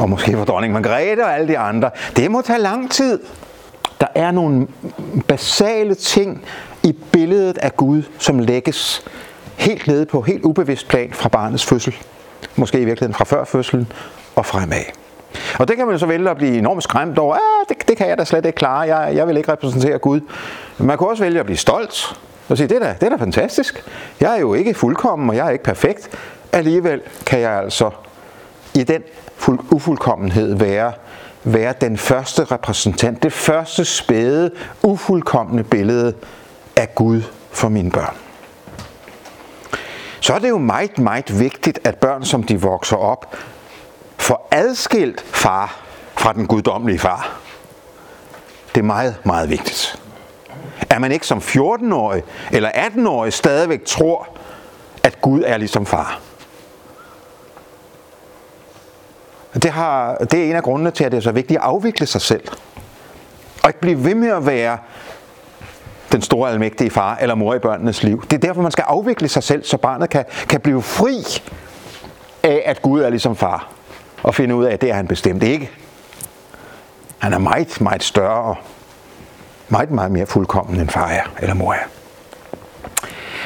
[0.00, 1.90] Og måske for dronning Margrethe og alle de andre.
[2.16, 3.20] Det må tage lang tid.
[4.00, 4.66] Der er nogle
[5.28, 6.44] basale ting
[6.82, 9.04] i billedet af Gud, som lægges
[9.56, 11.96] helt nede på helt ubevidst plan fra barnets fødsel.
[12.56, 13.92] Måske i virkeligheden fra før fødselen
[14.36, 14.84] og fremad.
[15.58, 17.34] Og det kan man så vælge at blive enormt skræmt over.
[17.34, 18.96] Ah, det, det kan jeg da slet ikke klare.
[18.96, 20.20] Jeg, jeg vil ikke repræsentere Gud.
[20.78, 23.22] Man kan også vælge at blive stolt og sige, det er, da, det er da
[23.22, 23.84] fantastisk.
[24.20, 26.18] Jeg er jo ikke fuldkommen, og jeg er ikke perfekt.
[26.52, 27.90] Alligevel kan jeg altså
[28.74, 29.02] i den
[29.48, 30.92] ufuldkommenhed være
[31.44, 34.50] være den første repræsentant, det første spæde,
[34.82, 36.14] ufuldkommende billede
[36.76, 38.16] af Gud for mine børn.
[40.20, 43.36] Så er det jo meget, meget vigtigt, at børn, som de vokser op,
[44.18, 45.80] får adskilt far
[46.16, 47.40] fra den guddommelige far.
[48.74, 50.02] Det er meget, meget vigtigt.
[50.90, 52.22] At man ikke som 14-årig
[52.52, 54.28] eller 18-årig stadigvæk tror,
[55.02, 56.20] at Gud er ligesom far.
[59.54, 62.06] Det, har, det er en af grundene til, at det er så vigtigt at afvikle
[62.06, 62.42] sig selv.
[63.62, 64.78] Og ikke blive ved med at være
[66.12, 68.22] den store almægtige far eller mor i børnenes liv.
[68.22, 71.42] Det er derfor, man skal afvikle sig selv, så barnet kan, kan blive fri
[72.42, 73.68] af, at Gud er ligesom far.
[74.22, 75.70] Og finde ud af, at det er han bestemt ikke.
[77.18, 78.56] Han er meget, meget større og
[79.68, 81.88] meget, meget mere fuldkommen end far er, eller mor er.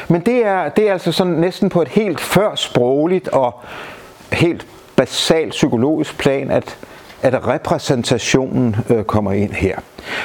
[0.09, 3.61] Men det er, det er altså sådan næsten på et helt før sprogligt og
[4.33, 6.77] helt basalt psykologisk plan, at,
[7.23, 9.79] at repræsentationen øh, kommer ind her.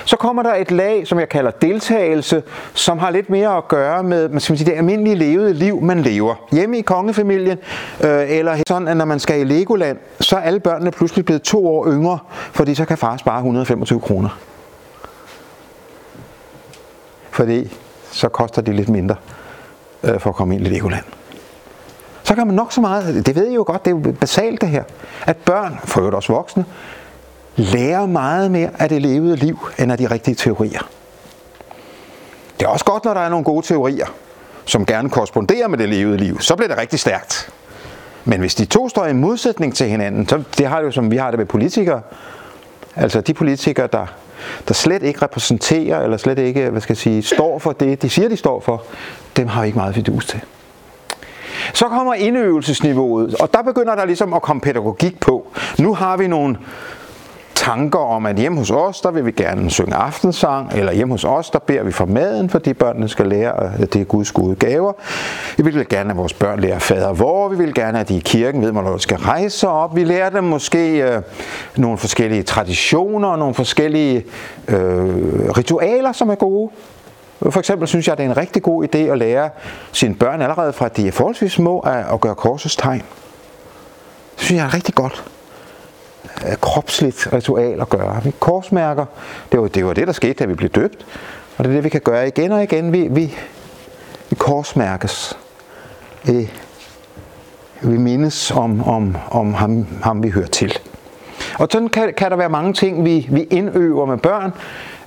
[0.05, 4.03] Så kommer der et lag, som jeg kalder deltagelse, som har lidt mere at gøre
[4.03, 6.35] med man skal sige, det almindelige levede liv, man lever.
[6.51, 7.57] Hjemme i kongefamilien,
[8.03, 11.41] øh, eller sådan, at når man skal i Legoland, så er alle børnene pludselig blevet
[11.41, 12.19] to år yngre,
[12.51, 14.39] fordi så kan far spare 125 kroner.
[17.31, 17.77] Fordi
[18.11, 19.15] så koster det lidt mindre
[20.03, 21.18] øh, for at komme ind i Legoland
[22.29, 24.61] så kan man nok så meget, det ved I jo godt, det er jo basalt
[24.61, 24.83] det her,
[25.25, 26.65] at børn, for øvrigt også voksne,
[27.55, 30.89] lærer meget mere af det levede liv, end af de rigtige teorier.
[32.59, 34.05] Det er også godt, når der er nogle gode teorier,
[34.65, 36.41] som gerne korresponderer med det levede liv.
[36.41, 37.49] Så bliver det rigtig stærkt.
[38.25, 41.11] Men hvis de to står i modsætning til hinanden, så det har det jo som
[41.11, 42.01] vi har det med politikere.
[42.95, 44.05] Altså de politikere, der,
[44.67, 48.09] der slet ikke repræsenterer, eller slet ikke, hvad skal jeg sige, står for det, de
[48.09, 48.83] siger, de står for,
[49.37, 50.41] dem har vi ikke meget fidus til.
[51.73, 55.47] Så kommer indøvelsesniveauet, og der begynder der ligesom at komme pædagogik på.
[55.79, 56.57] Nu har vi nogle
[57.59, 61.23] tanker om, at hjemme hos os, der vil vi gerne synge aftensang, eller hjemme hos
[61.23, 64.55] os, der beder vi for maden, fordi børnene skal lære, at det er Guds gode
[64.55, 64.93] gaver.
[65.57, 68.19] Vi vil gerne, at vores børn lærer fader hvor, vi vil gerne, at de i
[68.19, 69.95] kirken ved, hvornår de skal rejse sig op.
[69.95, 71.21] Vi lærer dem måske øh,
[71.75, 74.25] nogle forskellige traditioner, nogle forskellige
[74.67, 74.77] øh,
[75.57, 76.69] ritualer, som er gode.
[77.39, 79.49] For eksempel synes jeg, det er en rigtig god idé at lære
[79.91, 81.79] sine børn allerede fra de er forholdsvis små
[82.13, 83.01] at gøre korsets tegn.
[84.35, 85.23] Det synes jeg er rigtig godt
[86.47, 88.23] øh, kropsligt ritual at gøre.
[88.23, 89.05] Vi korsmærker,
[89.51, 91.05] det var, det var det, der skete, da vi blev døbt.
[91.57, 92.93] Og det er det, vi kan gøre igen og igen.
[92.93, 93.35] Vi, vi,
[94.29, 95.37] vi korsmærkes.
[96.23, 96.51] Vi,
[97.81, 100.79] vi mindes om, om, om ham, ham, vi hører til.
[101.57, 104.53] Og sådan kan, kan der være mange ting, vi, vi indøver med børn.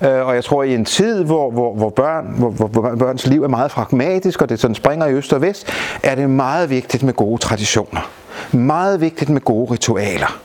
[0.03, 3.27] Øh, og jeg tror, i en tid, hvor, hvor, hvor, børn, hvor, hvor, hvor børns
[3.27, 5.69] liv er meget pragmatisk, og det sådan springer i øst og vest,
[6.03, 8.11] er det meget vigtigt med gode traditioner.
[8.53, 10.41] Meget vigtigt med gode ritualer.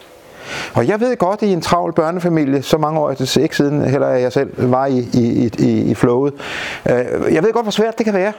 [0.74, 4.08] Og jeg ved godt, i en travl børnefamilie, så mange år det ikke siden heller
[4.08, 6.34] jeg selv var i, i, i, i flowet,
[6.90, 8.34] øh, jeg ved godt, hvor svært det kan være.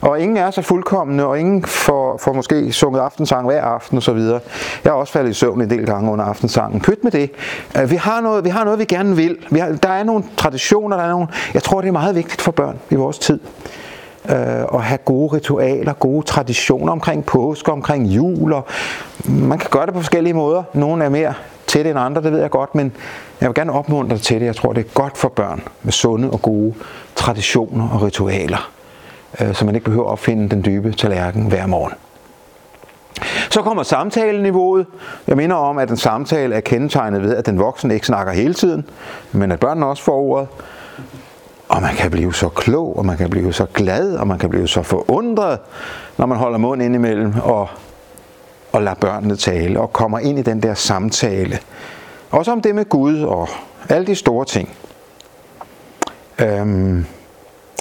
[0.00, 4.18] Og ingen er så fuldkommende, og ingen får, får måske sunget aftensang hver aften osv.
[4.18, 4.40] Jeg
[4.84, 6.80] har også faldet i søvn en del gange under aftensangen.
[6.80, 7.30] Pyt med det.
[7.78, 9.36] Øh, vi har noget, vi, har noget, vi gerne vil.
[9.50, 11.26] Vi har, der er nogle traditioner, der er nogle...
[11.54, 13.40] Jeg tror, det er meget vigtigt for børn i vores tid
[14.28, 18.52] øh, at have gode ritualer, gode traditioner omkring påske, omkring jul.
[18.52, 18.66] Og
[19.24, 20.62] man kan gøre det på forskellige måder.
[20.72, 21.34] Nogle er mere
[21.66, 22.92] til det end andre, det ved jeg godt, men
[23.40, 24.46] jeg vil gerne opmuntre til det.
[24.46, 26.74] Jeg tror, det er godt for børn med sunde og gode
[27.16, 28.70] traditioner og ritualer,
[29.40, 31.92] Øh, så man ikke behøver at opfinde den dybe tallerken hver morgen.
[33.50, 34.86] Så kommer samtaleniveauet.
[35.26, 38.54] Jeg minder om, at en samtale er kendetegnet ved, at den voksne ikke snakker hele
[38.54, 38.86] tiden,
[39.32, 40.48] men at børnene også får ordet.
[41.68, 44.50] Og man kan blive så klog, og man kan blive så glad, og man kan
[44.50, 45.58] blive så forundret,
[46.18, 47.68] når man holder mund indimellem og,
[48.72, 51.58] og lader børnene tale, og kommer ind i den der samtale.
[52.30, 53.48] Også om det med Gud og
[53.88, 54.68] alle de store ting.
[56.38, 57.06] Øhm,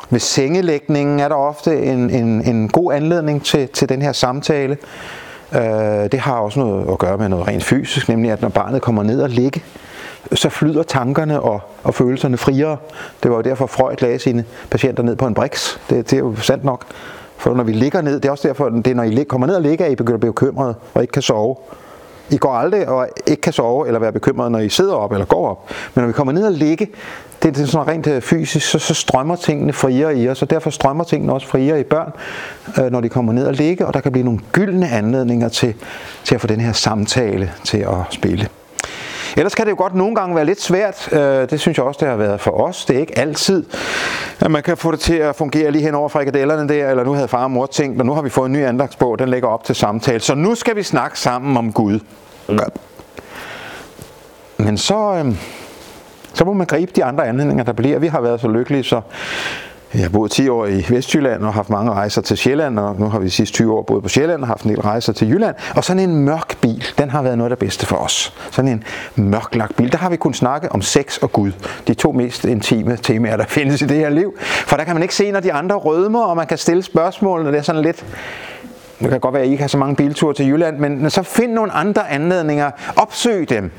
[0.10, 4.77] ved sengelægningen er der ofte en, en, en god anledning til, til den her samtale.
[5.55, 5.62] Øh,
[6.12, 9.03] det har også noget at gøre med noget rent fysisk, nemlig at når barnet kommer
[9.03, 9.63] ned og ligge,
[10.33, 12.77] så flyder tankerne og, og følelserne friere.
[13.23, 15.79] Det var jo derfor Freud lagde sine patienter ned på en briks.
[15.89, 16.86] Det, det er jo sandt nok.
[17.38, 19.55] For når vi ligger ned, det er også derfor, det er når I kommer ned
[19.55, 21.55] og ligger, at I begynder at blive bekymret og ikke kan sove.
[22.29, 25.25] I går aldrig og ikke kan sove eller være bekymret, når I sidder op eller
[25.25, 25.69] går op.
[25.93, 26.88] Men når vi kommer ned og ligge,
[27.43, 30.50] det, det er sådan rent øh, fysisk, så, så strømmer tingene friere i os, og
[30.50, 32.12] derfor strømmer tingene også friere i børn,
[32.80, 35.73] øh, når de kommer ned og ligge, og der kan blive nogle gyldne anledninger til,
[36.23, 38.47] til at få den her samtale til at spille.
[39.38, 41.10] Ellers kan det jo godt nogle gange være lidt svært.
[41.12, 42.86] Øh, det synes jeg også, det har været for os.
[42.86, 43.65] Det er ikke altid,
[44.39, 47.13] at man kan få det til at fungere lige hen over frikadellerne der, eller nu
[47.13, 49.47] havde far og mor tænkt, og nu har vi fået en ny andagsbog, den lægger
[49.47, 50.19] op til samtale.
[50.19, 52.00] Så nu skal vi snakke sammen om Gud.
[54.58, 55.36] Men så, øh,
[56.38, 58.00] så må man gribe de andre anledninger, der bliver.
[58.00, 59.02] Vi har været så lykkelige, så
[59.93, 63.10] jeg har boet 10 år i Vestjylland og haft mange rejser til Sjælland, og nu
[63.10, 65.30] har vi de sidste 20 år boet på Sjælland og haft en del rejser til
[65.30, 65.56] Jylland.
[65.76, 68.34] Og sådan en mørk bil, den har været noget af det bedste for os.
[68.52, 68.84] Sådan en
[69.15, 71.52] mørklagt bil, der har vi kunnet snakke om sex og Gud.
[71.88, 74.34] De to mest intime temaer, der findes i det her liv.
[74.39, 77.43] For der kan man ikke se, når de andre rødmer, og man kan stille spørgsmål,
[77.43, 78.06] når det er sådan lidt
[79.00, 81.23] det kan godt være, at I ikke har så mange bilture til Jylland, men så
[81.23, 82.71] find nogle andre anledninger.
[82.95, 83.71] Opsøg dem.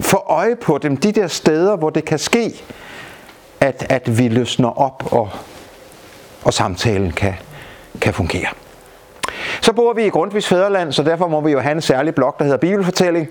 [0.00, 0.96] Få øje på dem.
[0.96, 2.54] De der steder, hvor det kan ske
[3.60, 5.30] at, at vi løsner op, og,
[6.44, 7.34] og samtalen kan,
[8.00, 8.48] kan fungere.
[9.60, 12.38] Så bor vi i Grundtvigs Fæderland, så derfor må vi jo have en særlig blok,
[12.38, 13.28] der hedder Bibelfortælling.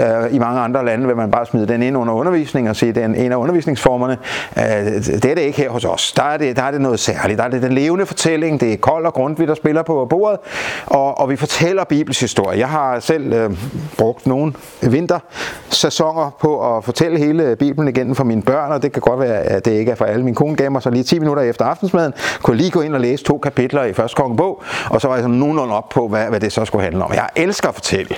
[0.00, 2.88] Øh, I mange andre lande vil man bare smide den ind under undervisning og sige,
[2.88, 4.18] at det er en af undervisningsformerne.
[4.58, 6.12] Øh, det er det ikke her hos os.
[6.12, 7.38] Der er det, der er det noget særligt.
[7.38, 8.60] Der er det den levende fortælling.
[8.60, 10.38] Det er Kold og Grundtvig, der spiller på bordet.
[10.86, 12.58] Og, og vi fortæller Bibels historie.
[12.58, 13.50] Jeg har selv øh,
[13.98, 19.02] brugt nogle vintersæsoner på at fortælle hele Bibelen igen for mine børn, og det kan
[19.02, 20.24] godt være, at det ikke er for alle.
[20.24, 22.12] Min kone gav mig så lige 10 minutter efter aftensmaden,
[22.42, 25.22] kunne lige gå ind og læse to kapitler i første kongebog, og så var jeg
[25.22, 27.12] sådan nogenlunde op på, hvad, hvad det så skulle handle om.
[27.12, 28.16] Jeg elsker at fortælle.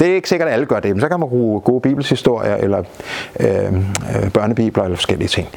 [0.00, 2.56] Det er ikke sikkert, at alle gør det, men så kan man bruge gode bibelshistorier,
[2.56, 2.82] eller
[3.40, 5.48] øh, øh, børnebibler, eller forskellige ting.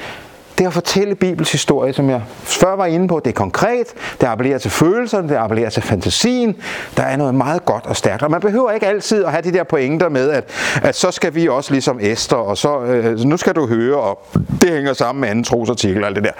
[0.57, 3.87] Det at fortælle Bibels historie, som jeg før var inde på, det er konkret,
[4.21, 6.55] det appellerer til følelserne, det appellerer til fantasien.
[6.97, 8.23] Der er noget meget godt og stærkt.
[8.23, 10.49] Og man behøver ikke altid at have de der pointer med, at,
[10.83, 14.27] at så skal vi også ligesom Esther, og så øh, nu skal du høre, og
[14.61, 16.31] det hænger sammen med anden trosartikel og alt det der.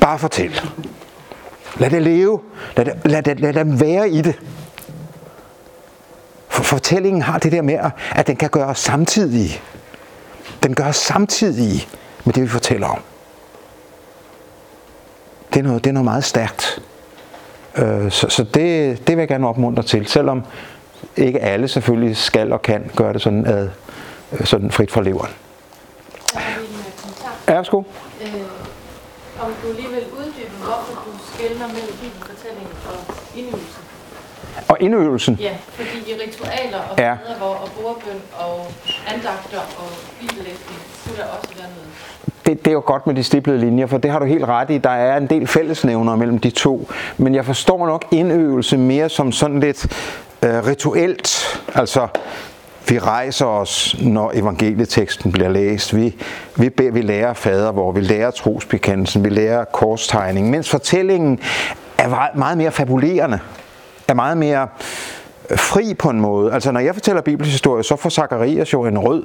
[0.00, 0.60] Bare fortæl.
[1.78, 2.40] Lad det leve.
[2.76, 4.34] Lad, det, lad, det, lad dem være i det.
[6.48, 7.78] For fortællingen har det der med,
[8.10, 9.62] at den kan gøre os samtidig.
[10.62, 11.88] Den gør os samtidig
[12.24, 13.00] med det, vi fortæller om.
[15.54, 16.82] Det er noget, det er noget meget stærkt.
[17.76, 20.44] Øh, så så det, det vil jeg gerne opmuntre til, selvom
[21.16, 23.68] ikke alle selvfølgelig skal og kan gøre det sådan, ad,
[24.44, 25.32] sådan frit for leveren.
[26.34, 26.40] Ja,
[27.46, 27.82] værsgo.
[28.22, 28.28] Øh,
[29.40, 30.04] om du lige vil
[31.46, 33.00] skældner mellem bibelfortællingen og
[33.36, 33.82] indøvelsen.
[34.68, 35.34] Og indøvelsen?
[35.40, 37.16] Ja, fordi i ritualer og ja.
[37.22, 38.66] steder, hvor og bordbøn og
[39.06, 39.88] andagter og
[40.20, 41.90] bibellæsning, skulle der også være noget
[42.46, 44.70] det, det er jo godt med de stiplede linjer, for det har du helt ret
[44.70, 44.78] i.
[44.78, 46.88] Der er en del fællesnævner mellem de to.
[47.16, 49.86] Men jeg forstår nok indøvelse mere som sådan lidt
[50.42, 51.60] øh, rituelt.
[51.74, 52.08] Altså,
[52.88, 55.96] vi rejser os, når evangelieteksten bliver læst.
[55.96, 56.16] Vi,
[56.56, 61.40] vi, beder, vi lærer fader, hvor vi lærer trosbekendelsen, vi lærer korstegningen, Mens fortællingen
[61.98, 63.38] er meget mere fabulerende,
[64.08, 64.68] er meget mere
[65.50, 66.52] øh, fri på en måde.
[66.52, 69.22] Altså når jeg fortæller bibelhistorie, så får Zacharias jo en rød,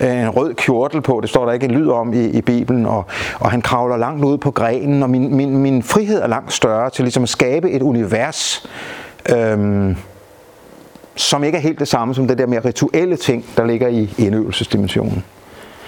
[0.00, 2.86] øh, en rød kjortel på, det står der ikke en lyd om i, i Bibelen,
[2.86, 3.04] og,
[3.40, 6.90] og han kravler langt ud på grenen, og min, min, min frihed er langt større
[6.90, 8.68] til ligesom at skabe et univers,
[9.30, 9.96] øhm,
[11.16, 14.14] som ikke er helt det samme som det der mere rituelle ting, der ligger i
[14.18, 15.24] indøvelsesdimensionen.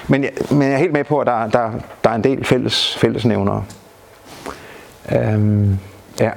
[0.08, 1.70] Men jeg, men jeg er helt med på, at der, der,
[2.04, 3.64] der er en del fælles, fællesnævnere.
[5.12, 5.78] Øhm,
[6.20, 6.30] ja.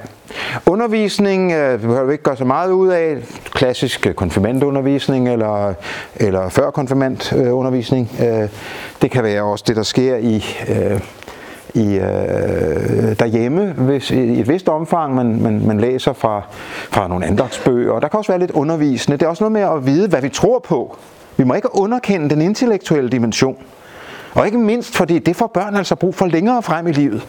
[0.66, 3.18] Undervisning øh, behøver vi ikke gøre så meget ud af.
[3.52, 5.74] Klassisk øh, konfirmandundervisning eller,
[6.16, 8.12] eller før konfirmandundervisning.
[8.22, 8.50] Øh,
[9.02, 10.46] det kan være også det, der sker i...
[10.70, 11.02] Øh,
[11.78, 15.16] i, øh, derhjemme hvis, i et vist omfang.
[15.16, 16.42] Man, man, man læser fra,
[16.90, 19.18] fra nogle andagsbøger, og der kan også være lidt undervisende.
[19.18, 20.98] Det er også noget med at vide, hvad vi tror på.
[21.38, 23.58] Vi må ikke underkende den intellektuelle dimension.
[24.34, 27.28] Og ikke mindst, fordi det får børn altså brug for længere frem i livet.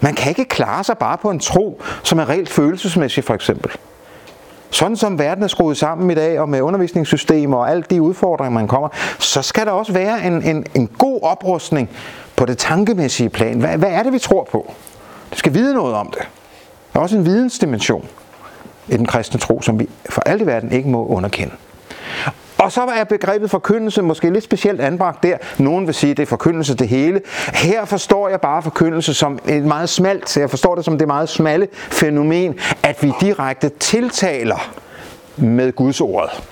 [0.00, 3.72] Man kan ikke klare sig bare på en tro, som er rent følelsesmæssig for eksempel.
[4.70, 8.50] Sådan som verden er skruet sammen i dag, og med undervisningssystemer og alle de udfordringer,
[8.50, 11.90] man kommer, så skal der også være en, en, en god oprustning
[12.36, 13.58] på det tankemæssige plan.
[13.60, 14.74] Hvad, hvad er det, vi tror på?
[15.32, 16.28] Du skal vide noget om det.
[16.92, 18.08] Der er også en vidensdimension
[18.88, 21.54] i den kristne tro, som vi for alt i verden ikke må underkende.
[22.58, 25.36] Og så er begrebet forkyndelse måske lidt specielt anbragt der.
[25.58, 27.20] Nogen vil sige, at det er forkyndelse det hele.
[27.54, 31.06] Her forstår jeg bare forkyndelse som et meget smalt, så jeg forstår det som det
[31.06, 34.72] meget smalle fænomen, at vi direkte tiltaler
[35.36, 36.42] med Guds ord.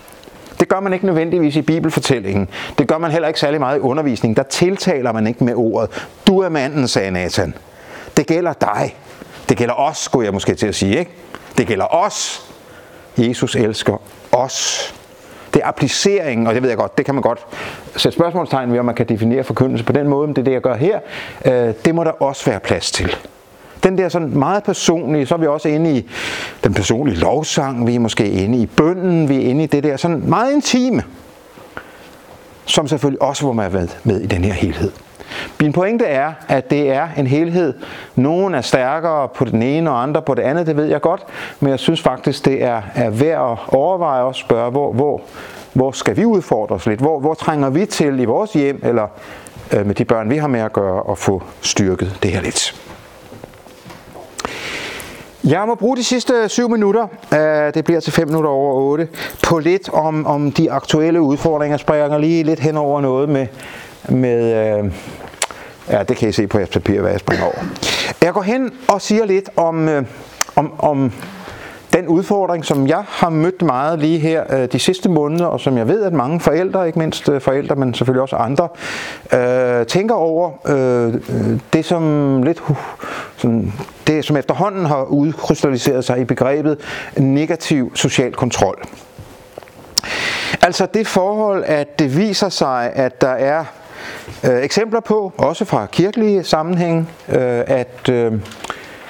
[0.60, 2.48] Det gør man ikke nødvendigvis i bibelfortællingen.
[2.78, 4.36] Det gør man heller ikke særlig meget i undervisningen.
[4.36, 6.08] Der tiltaler man ikke med ordet.
[6.26, 7.54] Du er manden, sagde Nathan.
[8.16, 8.96] Det gælder dig.
[9.48, 10.98] Det gælder os, skulle jeg måske til at sige.
[10.98, 11.10] Ikke?
[11.58, 12.50] Det gælder os.
[13.18, 14.02] Jesus elsker
[14.32, 14.94] os.
[15.54, 17.46] Det er appliceringen, og det ved jeg godt, det kan man godt
[17.96, 20.52] sætte spørgsmålstegn ved, om man kan definere forkyndelse på den måde, men det er det,
[20.52, 20.98] jeg gør her.
[21.44, 23.16] Øh, det må der også være plads til.
[23.82, 26.06] Den der sådan meget personlige, så er vi også inde i
[26.64, 29.96] den personlige lovsang, vi er måske inde i bønden, vi er inde i det der
[29.96, 31.02] sådan meget intime,
[32.64, 34.92] som selvfølgelig også må være med i den her helhed.
[35.60, 37.74] Min pointe er, at det er en helhed.
[38.14, 41.22] Nogen er stærkere på den ene og andre på det andet, det ved jeg godt,
[41.60, 45.20] men jeg synes faktisk, det er, er værd at overveje og spørge, hvor, hvor,
[45.72, 47.00] hvor skal vi udfordre os lidt?
[47.00, 49.06] Hvor, hvor trænger vi til i vores hjem, eller
[49.72, 52.74] øh, med de børn, vi har med at gøre, at få styrket det her lidt?
[55.44, 59.08] Jeg må bruge de sidste syv minutter, øh, det bliver til 5 minutter over 8,
[59.42, 61.72] på lidt om, om de aktuelle udfordringer.
[61.72, 63.46] Jeg springer lige lidt hen over noget med,
[64.08, 64.92] med øh,
[65.88, 67.64] ja, det kan I se på jeres papir, hvad jeg springer over.
[68.22, 70.04] Jeg går hen og siger lidt om, øh,
[70.56, 71.12] om, om
[71.92, 75.78] den udfordring, som jeg har mødt meget lige her øh, de sidste måneder, og som
[75.78, 78.68] jeg ved, at mange forældre, ikke mindst øh, forældre, men selvfølgelig også andre,
[79.32, 82.76] øh, tænker over øh, øh det, som lidt uh,
[83.36, 83.72] sådan,
[84.06, 86.78] det, som efterhånden har udkrystalliseret sig i begrebet
[87.16, 88.82] negativ social kontrol.
[90.62, 93.64] Altså det forhold, at det viser sig, at der er
[94.44, 98.32] øh, eksempler på, også fra kirkelige sammenhæng, øh, at øh,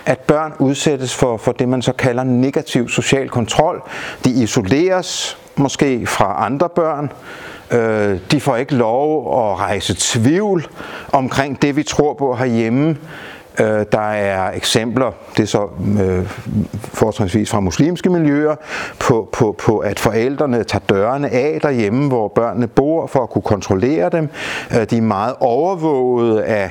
[0.06, 3.82] at børn udsættes for, for det, man så kalder negativ social kontrol.
[4.24, 7.12] De isoleres måske fra andre børn.
[7.70, 10.66] Øh, de får ikke lov at rejse tvivl
[11.12, 12.96] omkring det, vi tror på herhjemme.
[13.60, 15.68] Øh, der er eksempler, det er så
[16.02, 16.26] øh,
[16.82, 18.54] fortrinsvis fra muslimske miljøer,
[18.98, 23.42] på, på, på at forældrene tager dørene af derhjemme, hvor børnene bor, for at kunne
[23.42, 24.28] kontrollere dem.
[24.76, 26.70] Øh, de er meget overvåget af,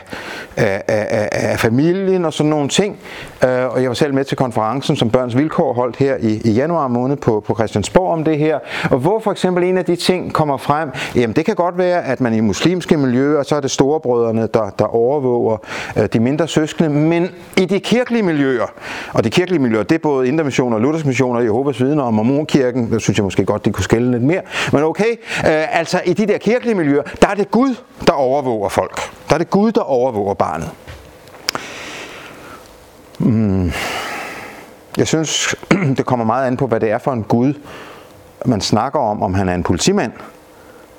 [0.57, 2.97] af, af, af familien og sådan nogle ting.
[3.43, 6.51] Øh, og jeg var selv med til konferencen, som Børns Vilkår holdt her i, i
[6.51, 8.59] januar måned på, på Christiansborg om det her.
[8.91, 12.05] Og hvor for eksempel en af de ting kommer frem, jamen det kan godt være,
[12.05, 15.57] at man i muslimske miljøer, så er det storebrødrene, der, der overvåger
[15.97, 18.65] øh, de mindre søskende, men i de kirkelige miljøer,
[19.13, 22.13] og de kirkelige miljøer, det er både Indre Mission og Luthers missioner, Jehovas vidner og
[22.13, 24.41] Mormonkirken, der synes jeg måske godt, de kunne skælde lidt mere,
[24.73, 25.11] men okay,
[25.45, 27.75] øh, altså i de der kirkelige miljøer, der er det Gud,
[28.07, 28.99] der overvåger folk.
[29.29, 30.69] Der er det Gud, der overvåger barnet.
[33.19, 33.71] Mm.
[34.97, 35.55] Jeg synes,
[35.97, 37.53] det kommer meget an på, hvad det er for en Gud,
[38.45, 40.11] man snakker om, om han er en politimand,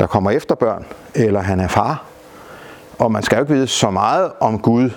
[0.01, 2.05] der kommer efter børn, eller han er far.
[2.99, 4.91] Og man skal jo ikke vide så meget om Gud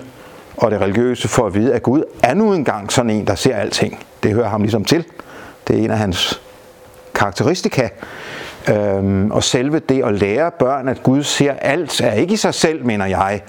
[0.56, 3.56] og det religiøse for at vide, at Gud er nu engang sådan en, der ser
[3.56, 3.98] alting.
[4.22, 5.04] Det hører ham ligesom til.
[5.68, 6.40] Det er en af hans
[7.14, 7.88] karakteristika.
[8.68, 12.54] Øhm, og selve det at lære børn, at Gud ser alt, er ikke i sig
[12.54, 13.40] selv, mener jeg,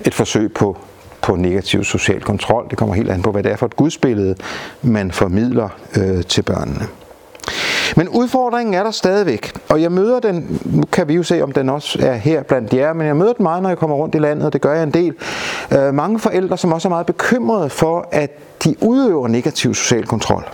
[0.00, 0.76] et forsøg på
[1.22, 2.66] på negativ social kontrol.
[2.70, 4.34] Det kommer helt an på, hvad det er for et gudsbillede,
[4.82, 6.86] man formidler øh, til børnene.
[7.96, 11.52] Men udfordringen er der stadigvæk, og jeg møder den, nu kan vi jo se, om
[11.52, 14.14] den også er her blandt jer, men jeg møder den meget, når jeg kommer rundt
[14.14, 15.14] i landet, og det gør jeg en del.
[15.72, 18.30] Øh, mange forældre, som også er meget bekymrede for, at
[18.64, 20.44] de udøver negativ social kontrol.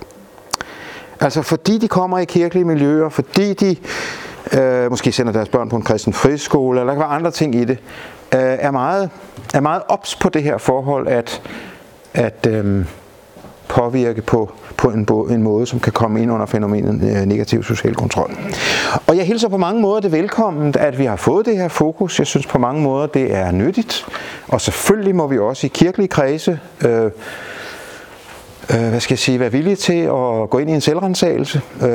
[1.19, 3.75] Altså fordi de kommer i kirkelige miljøer, fordi de
[4.59, 7.55] øh, måske sender deres børn på en kristen friskole, eller der kan være andre ting
[7.55, 7.77] i det,
[8.33, 9.09] øh, er meget,
[9.53, 11.41] er meget ops på det her forhold, at,
[12.13, 12.85] at øh,
[13.67, 17.95] påvirke på, på en, en måde, som kan komme ind under fænomenet øh, negativ social
[17.95, 18.31] kontrol.
[19.07, 22.19] Og jeg hilser på mange måder det velkommen, at vi har fået det her fokus.
[22.19, 24.05] Jeg synes på mange måder, det er nyttigt.
[24.47, 27.11] Og selvfølgelig må vi også i kirkelige kredse øh,
[28.73, 31.61] øh, hvad skal jeg sige, være villige til at gå ind i en selvrensagelse.
[31.81, 31.89] Øh,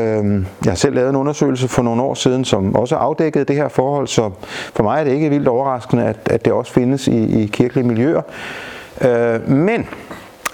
[0.65, 3.69] jeg har selv lavet en undersøgelse for nogle år siden, som også afdækkede det her
[3.69, 4.31] forhold, så
[4.75, 7.87] for mig er det ikke vildt overraskende, at, at det også findes i, i kirkelige
[7.87, 8.23] miljøer.
[9.01, 9.87] Øh, men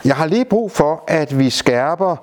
[0.05, 2.17] jeg har lige brug for, at vi skærper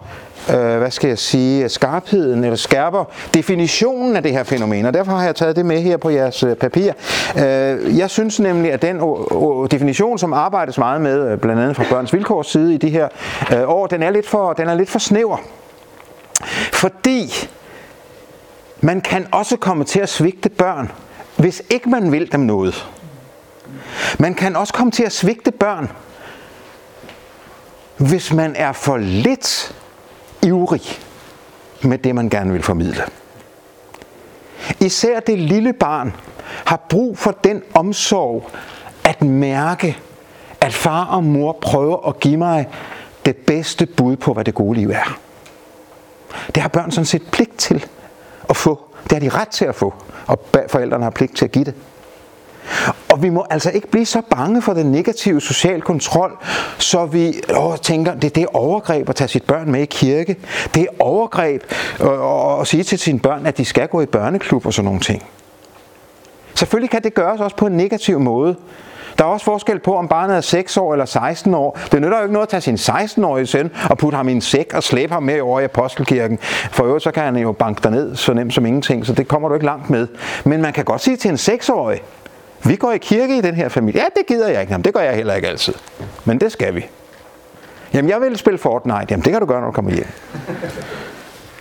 [0.49, 5.11] øh, hvad skal jeg sige, skarpheden, eller skærper definitionen af det her fænomen, og derfor
[5.11, 6.91] har jeg taget det med her på jeres øh, papir.
[7.37, 8.99] Øh, jeg synes nemlig, at den
[9.71, 13.07] definition, som arbejdes meget med, øh, blandt andet fra Børns Vilkårs side i de her
[13.53, 15.37] øh, år, den er, lidt for, den er lidt for snæver.
[16.73, 17.31] Fordi
[18.81, 20.91] man kan også komme til at svigte børn,
[21.35, 22.87] hvis ikke man vil dem noget.
[24.19, 25.89] Man kan også komme til at svigte børn,
[27.97, 29.75] hvis man er for lidt
[30.43, 30.81] ivrig
[31.81, 33.03] med det, man gerne vil formidle.
[34.79, 36.15] Især det lille barn
[36.65, 38.49] har brug for den omsorg
[39.03, 39.97] at mærke,
[40.61, 42.67] at far og mor prøver at give mig
[43.25, 45.19] det bedste bud på, hvad det gode liv er.
[46.55, 47.85] Det har børn sådan set pligt til
[48.49, 48.85] at få.
[49.03, 49.93] Det har de ret til at få,
[50.27, 51.73] og forældrene har pligt til at give det.
[53.11, 56.37] Og vi må altså ikke blive så bange for den negative social kontrol,
[56.77, 60.35] så vi åh, tænker, det er det overgreb at tage sit børn med i kirke.
[60.73, 61.63] Det er overgreb
[61.99, 64.85] at, at, at sige til sine børn, at de skal gå i børneklub og sådan
[64.85, 65.23] nogle ting.
[66.55, 68.55] Selvfølgelig kan det gøres også på en negativ måde.
[69.17, 71.79] Der er også forskel på, om barnet er 6 år eller 16 år.
[71.91, 74.41] Det nytter jo ikke noget at tage sin 16-årige søn og putte ham i en
[74.41, 76.37] sæk og slæbe ham med over i apostelkirken.
[76.71, 79.47] For øvrigt så kan han jo banke derned så nemt som ingenting, så det kommer
[79.49, 80.07] du ikke langt med.
[80.43, 82.01] Men man kan godt sige til en 6-årig,
[82.65, 84.01] vi går i kirke i den her familie.
[84.01, 84.73] Ja, det gider jeg ikke.
[84.73, 85.73] Jamen, det gør jeg heller ikke altid.
[86.25, 86.85] Men det skal vi.
[87.93, 89.05] Jamen, jeg vil spille Fortnite.
[89.09, 90.07] Jamen, det kan du gøre, når du kommer hjem.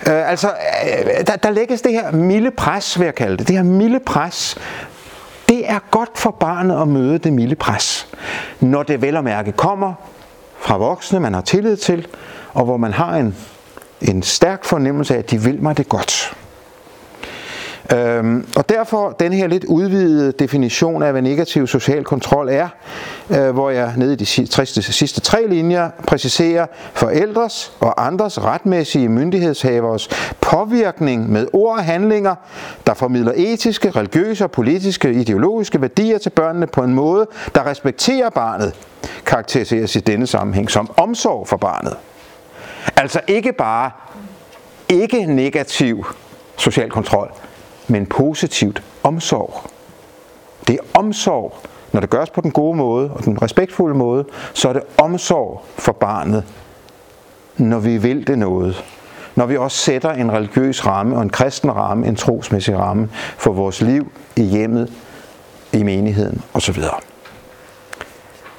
[0.06, 3.48] øh, altså, øh, der, der lægges det her milde pres, vil jeg kalde det.
[3.48, 4.56] Det her milde pres.
[5.48, 8.08] Det er godt for barnet at møde det milde pres.
[8.60, 9.94] Når det vel og mærke kommer
[10.60, 12.06] fra voksne, man har tillid til,
[12.54, 13.36] og hvor man har en,
[14.00, 16.36] en stærk fornemmelse af, at de vil mig det godt.
[17.94, 22.68] Øhm, og derfor den her lidt udvidede definition af, hvad negativ social kontrol er,
[23.30, 29.08] øh, hvor jeg nede i de sidste, sidste tre linjer præciserer forældres og andres retmæssige
[29.08, 30.08] myndighedshavers
[30.40, 32.34] påvirkning med ord og handlinger,
[32.86, 38.30] der formidler etiske, religiøse og politiske, ideologiske værdier til børnene på en måde, der respekterer
[38.30, 38.74] barnet,
[39.26, 41.96] karakteriseres i denne sammenhæng som omsorg for barnet.
[42.96, 43.90] Altså ikke bare
[44.88, 46.06] ikke negativ
[46.56, 47.30] social kontrol,
[47.88, 49.70] men positivt omsorg.
[50.68, 51.54] Det er omsorg.
[51.92, 55.62] Når det gøres på den gode måde og den respektfulde måde, så er det omsorg
[55.78, 56.44] for barnet,
[57.56, 58.84] når vi vil det noget.
[59.34, 63.52] Når vi også sætter en religiøs ramme og en kristen ramme, en trosmæssig ramme for
[63.52, 64.92] vores liv i hjemmet,
[65.72, 66.82] i menigheden osv.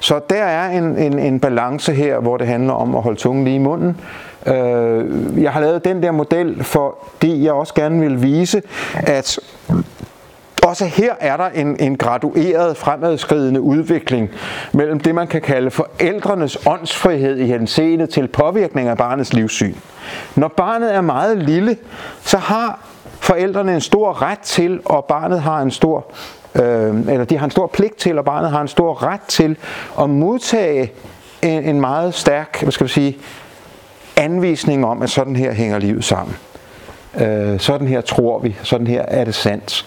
[0.00, 3.44] Så der er en, en, en balance her, hvor det handler om at holde tungen
[3.44, 4.00] lige i munden.
[4.46, 8.62] Øh, jeg har lavet den der model, fordi jeg også gerne vil vise,
[8.94, 9.38] at
[10.62, 14.30] også her er der en, en gradueret fremadskridende udvikling
[14.72, 19.74] mellem det, man kan kalde forældrenes åndsfrihed i henseende til påvirkning af barnets livssyn.
[20.34, 21.76] Når barnet er meget lille,
[22.20, 22.80] så har
[23.20, 26.06] forældrene en stor ret til, og barnet har en stor
[26.54, 29.56] øh, eller de har en stor pligt til, og barnet har en stor ret til
[30.00, 30.92] at modtage
[31.42, 33.18] en, en meget stærk, hvad skal vi sige,
[34.16, 36.36] anvisning om, at sådan her hænger livet sammen.
[37.20, 39.84] Øh, sådan her tror vi, sådan her er det sandt.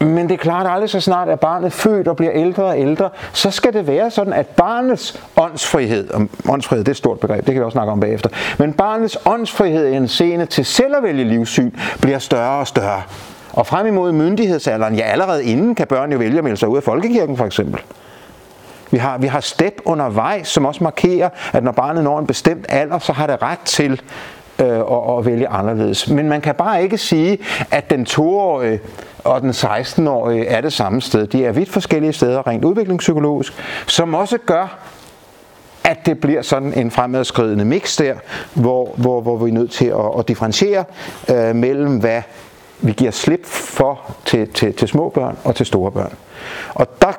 [0.00, 2.80] Men det er klart, at aldrig så snart er barnet født og bliver ældre og
[2.80, 7.20] ældre, så skal det være sådan, at barnets åndsfrihed, og åndsfrihed det er et stort
[7.20, 10.64] begreb, det kan vi også snakke om bagefter, men barnets åndsfrihed i en scene til
[10.64, 13.02] selv at vælge livssyn bliver større og større.
[13.52, 16.76] Og frem imod myndighedsalderen, ja allerede inden kan børn jo vælge at melde sig ud
[16.76, 17.80] af folkekirken for eksempel.
[18.90, 22.66] Vi har, vi har step undervejs, som også markerer, at når barnet når en bestemt
[22.68, 24.00] alder, så har det ret til
[24.60, 26.08] øh, at, at vælge anderledes.
[26.08, 27.38] Men man kan bare ikke sige,
[27.70, 28.80] at den 2-årige
[29.24, 31.26] og den 16-årige er det samme sted.
[31.26, 33.52] De er vidt forskellige steder rent udviklingspsykologisk,
[33.86, 34.78] som også gør,
[35.84, 38.14] at det bliver sådan en fremadskridende mix der,
[38.54, 40.84] hvor, hvor, hvor vi er nødt til at, at differentiere
[41.30, 42.22] øh, mellem, hvad
[42.80, 46.12] vi giver slip for til, til, til små børn og til store børn.
[46.74, 47.12] Og der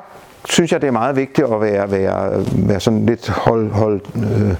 [0.44, 4.54] synes jeg, det er meget vigtigt at være, være, være sådan lidt hold, hold, øh,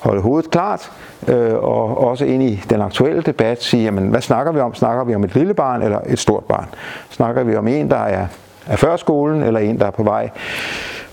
[0.00, 0.90] holde hovedet klart,
[1.28, 4.74] øh, og også ind i den aktuelle debat sige, jamen, hvad snakker vi om?
[4.74, 6.66] Snakker vi om et lille barn eller et stort barn?
[7.10, 8.26] Snakker vi om en, der er,
[8.66, 10.30] er før skolen, eller en, der er på vej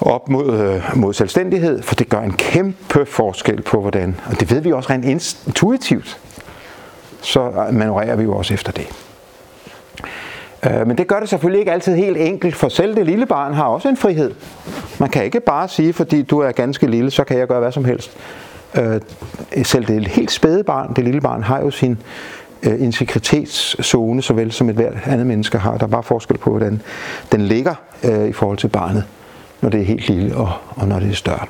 [0.01, 1.81] op mod, øh, mod selvstændighed?
[1.81, 6.19] For det gør en kæmpe forskel på, hvordan, og det ved vi også rent intuitivt,
[7.21, 8.87] så manøvrerer vi jo også efter det.
[10.65, 13.53] Øh, men det gør det selvfølgelig ikke altid helt enkelt, for selv det lille barn
[13.53, 14.31] har også en frihed.
[14.99, 17.71] Man kan ikke bare sige, fordi du er ganske lille, så kan jeg gøre hvad
[17.71, 18.17] som helst.
[18.77, 19.01] Øh,
[19.63, 21.97] selv det helt spæde barn, det lille barn, har jo sin
[22.63, 25.77] øh, integritetszone, såvel som et hvert andet menneske har.
[25.77, 26.81] Der er bare forskel på, hvordan
[27.31, 29.03] den ligger øh, i forhold til barnet,
[29.61, 31.45] når det er helt lille og, og når det er større.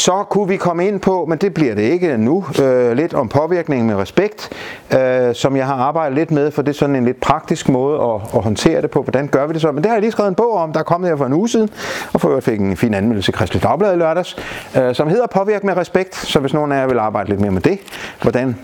[0.00, 3.28] Så kunne vi komme ind på, men det bliver det ikke nu, øh, lidt om
[3.28, 4.50] påvirkning med respekt,
[4.98, 8.02] øh, som jeg har arbejdet lidt med, for det er sådan en lidt praktisk måde
[8.02, 9.02] at, at håndtere det på.
[9.02, 9.72] Hvordan gør vi det så?
[9.72, 11.32] Men det har jeg lige skrevet en bog om, der er kommet her for en
[11.32, 11.70] uge siden,
[12.12, 14.36] og for øvrigt fik en fin anmeldelse i Kristelig Dagblad i lørdags,
[14.76, 16.16] øh, som hedder Påvirk med respekt.
[16.16, 17.78] Så hvis nogen af jer vil arbejde lidt mere med det,
[18.22, 18.56] hvordan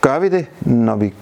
[0.00, 1.14] gør vi det, når vi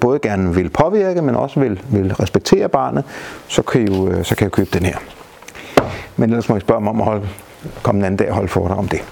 [0.00, 3.04] både gerne vil påvirke, men også vil, vil respektere barnet,
[3.48, 4.96] så kan, I jo, øh, så kan I købe den her.
[6.16, 7.28] Men ellers må I spørge mig om at holde,
[7.82, 9.04] komme en anden dag og holde foredrag om det.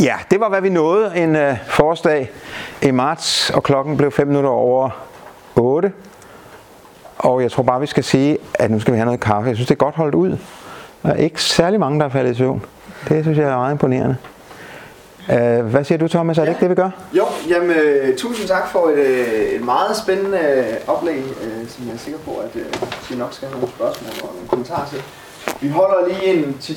[0.00, 2.30] Ja, det var hvad vi nåede en øh, forårsdag
[2.82, 4.90] i marts, og klokken blev 5 minutter over
[5.56, 5.92] 8.
[7.18, 9.48] Og jeg tror bare, vi skal sige, at nu skal vi have noget kaffe.
[9.48, 10.36] Jeg synes, det er godt holdt ud.
[11.02, 12.64] Der er ikke særlig mange, der er faldet i søvn.
[13.08, 14.16] Det synes jeg er meget imponerende.
[15.28, 16.38] Uh, hvad siger du, Thomas?
[16.38, 16.52] Er det ja.
[16.52, 16.90] ikke det, vi gør?
[17.12, 20.38] Jo, jamen, uh, tusind tak for et, uh, et meget spændende
[20.88, 23.74] uh, oplæg, uh, som jeg er sikker på, at uh, vi nok skal have nogle
[23.76, 25.02] spørgsmål og nogle kommentarer til.
[25.60, 26.76] Vi holder lige en 10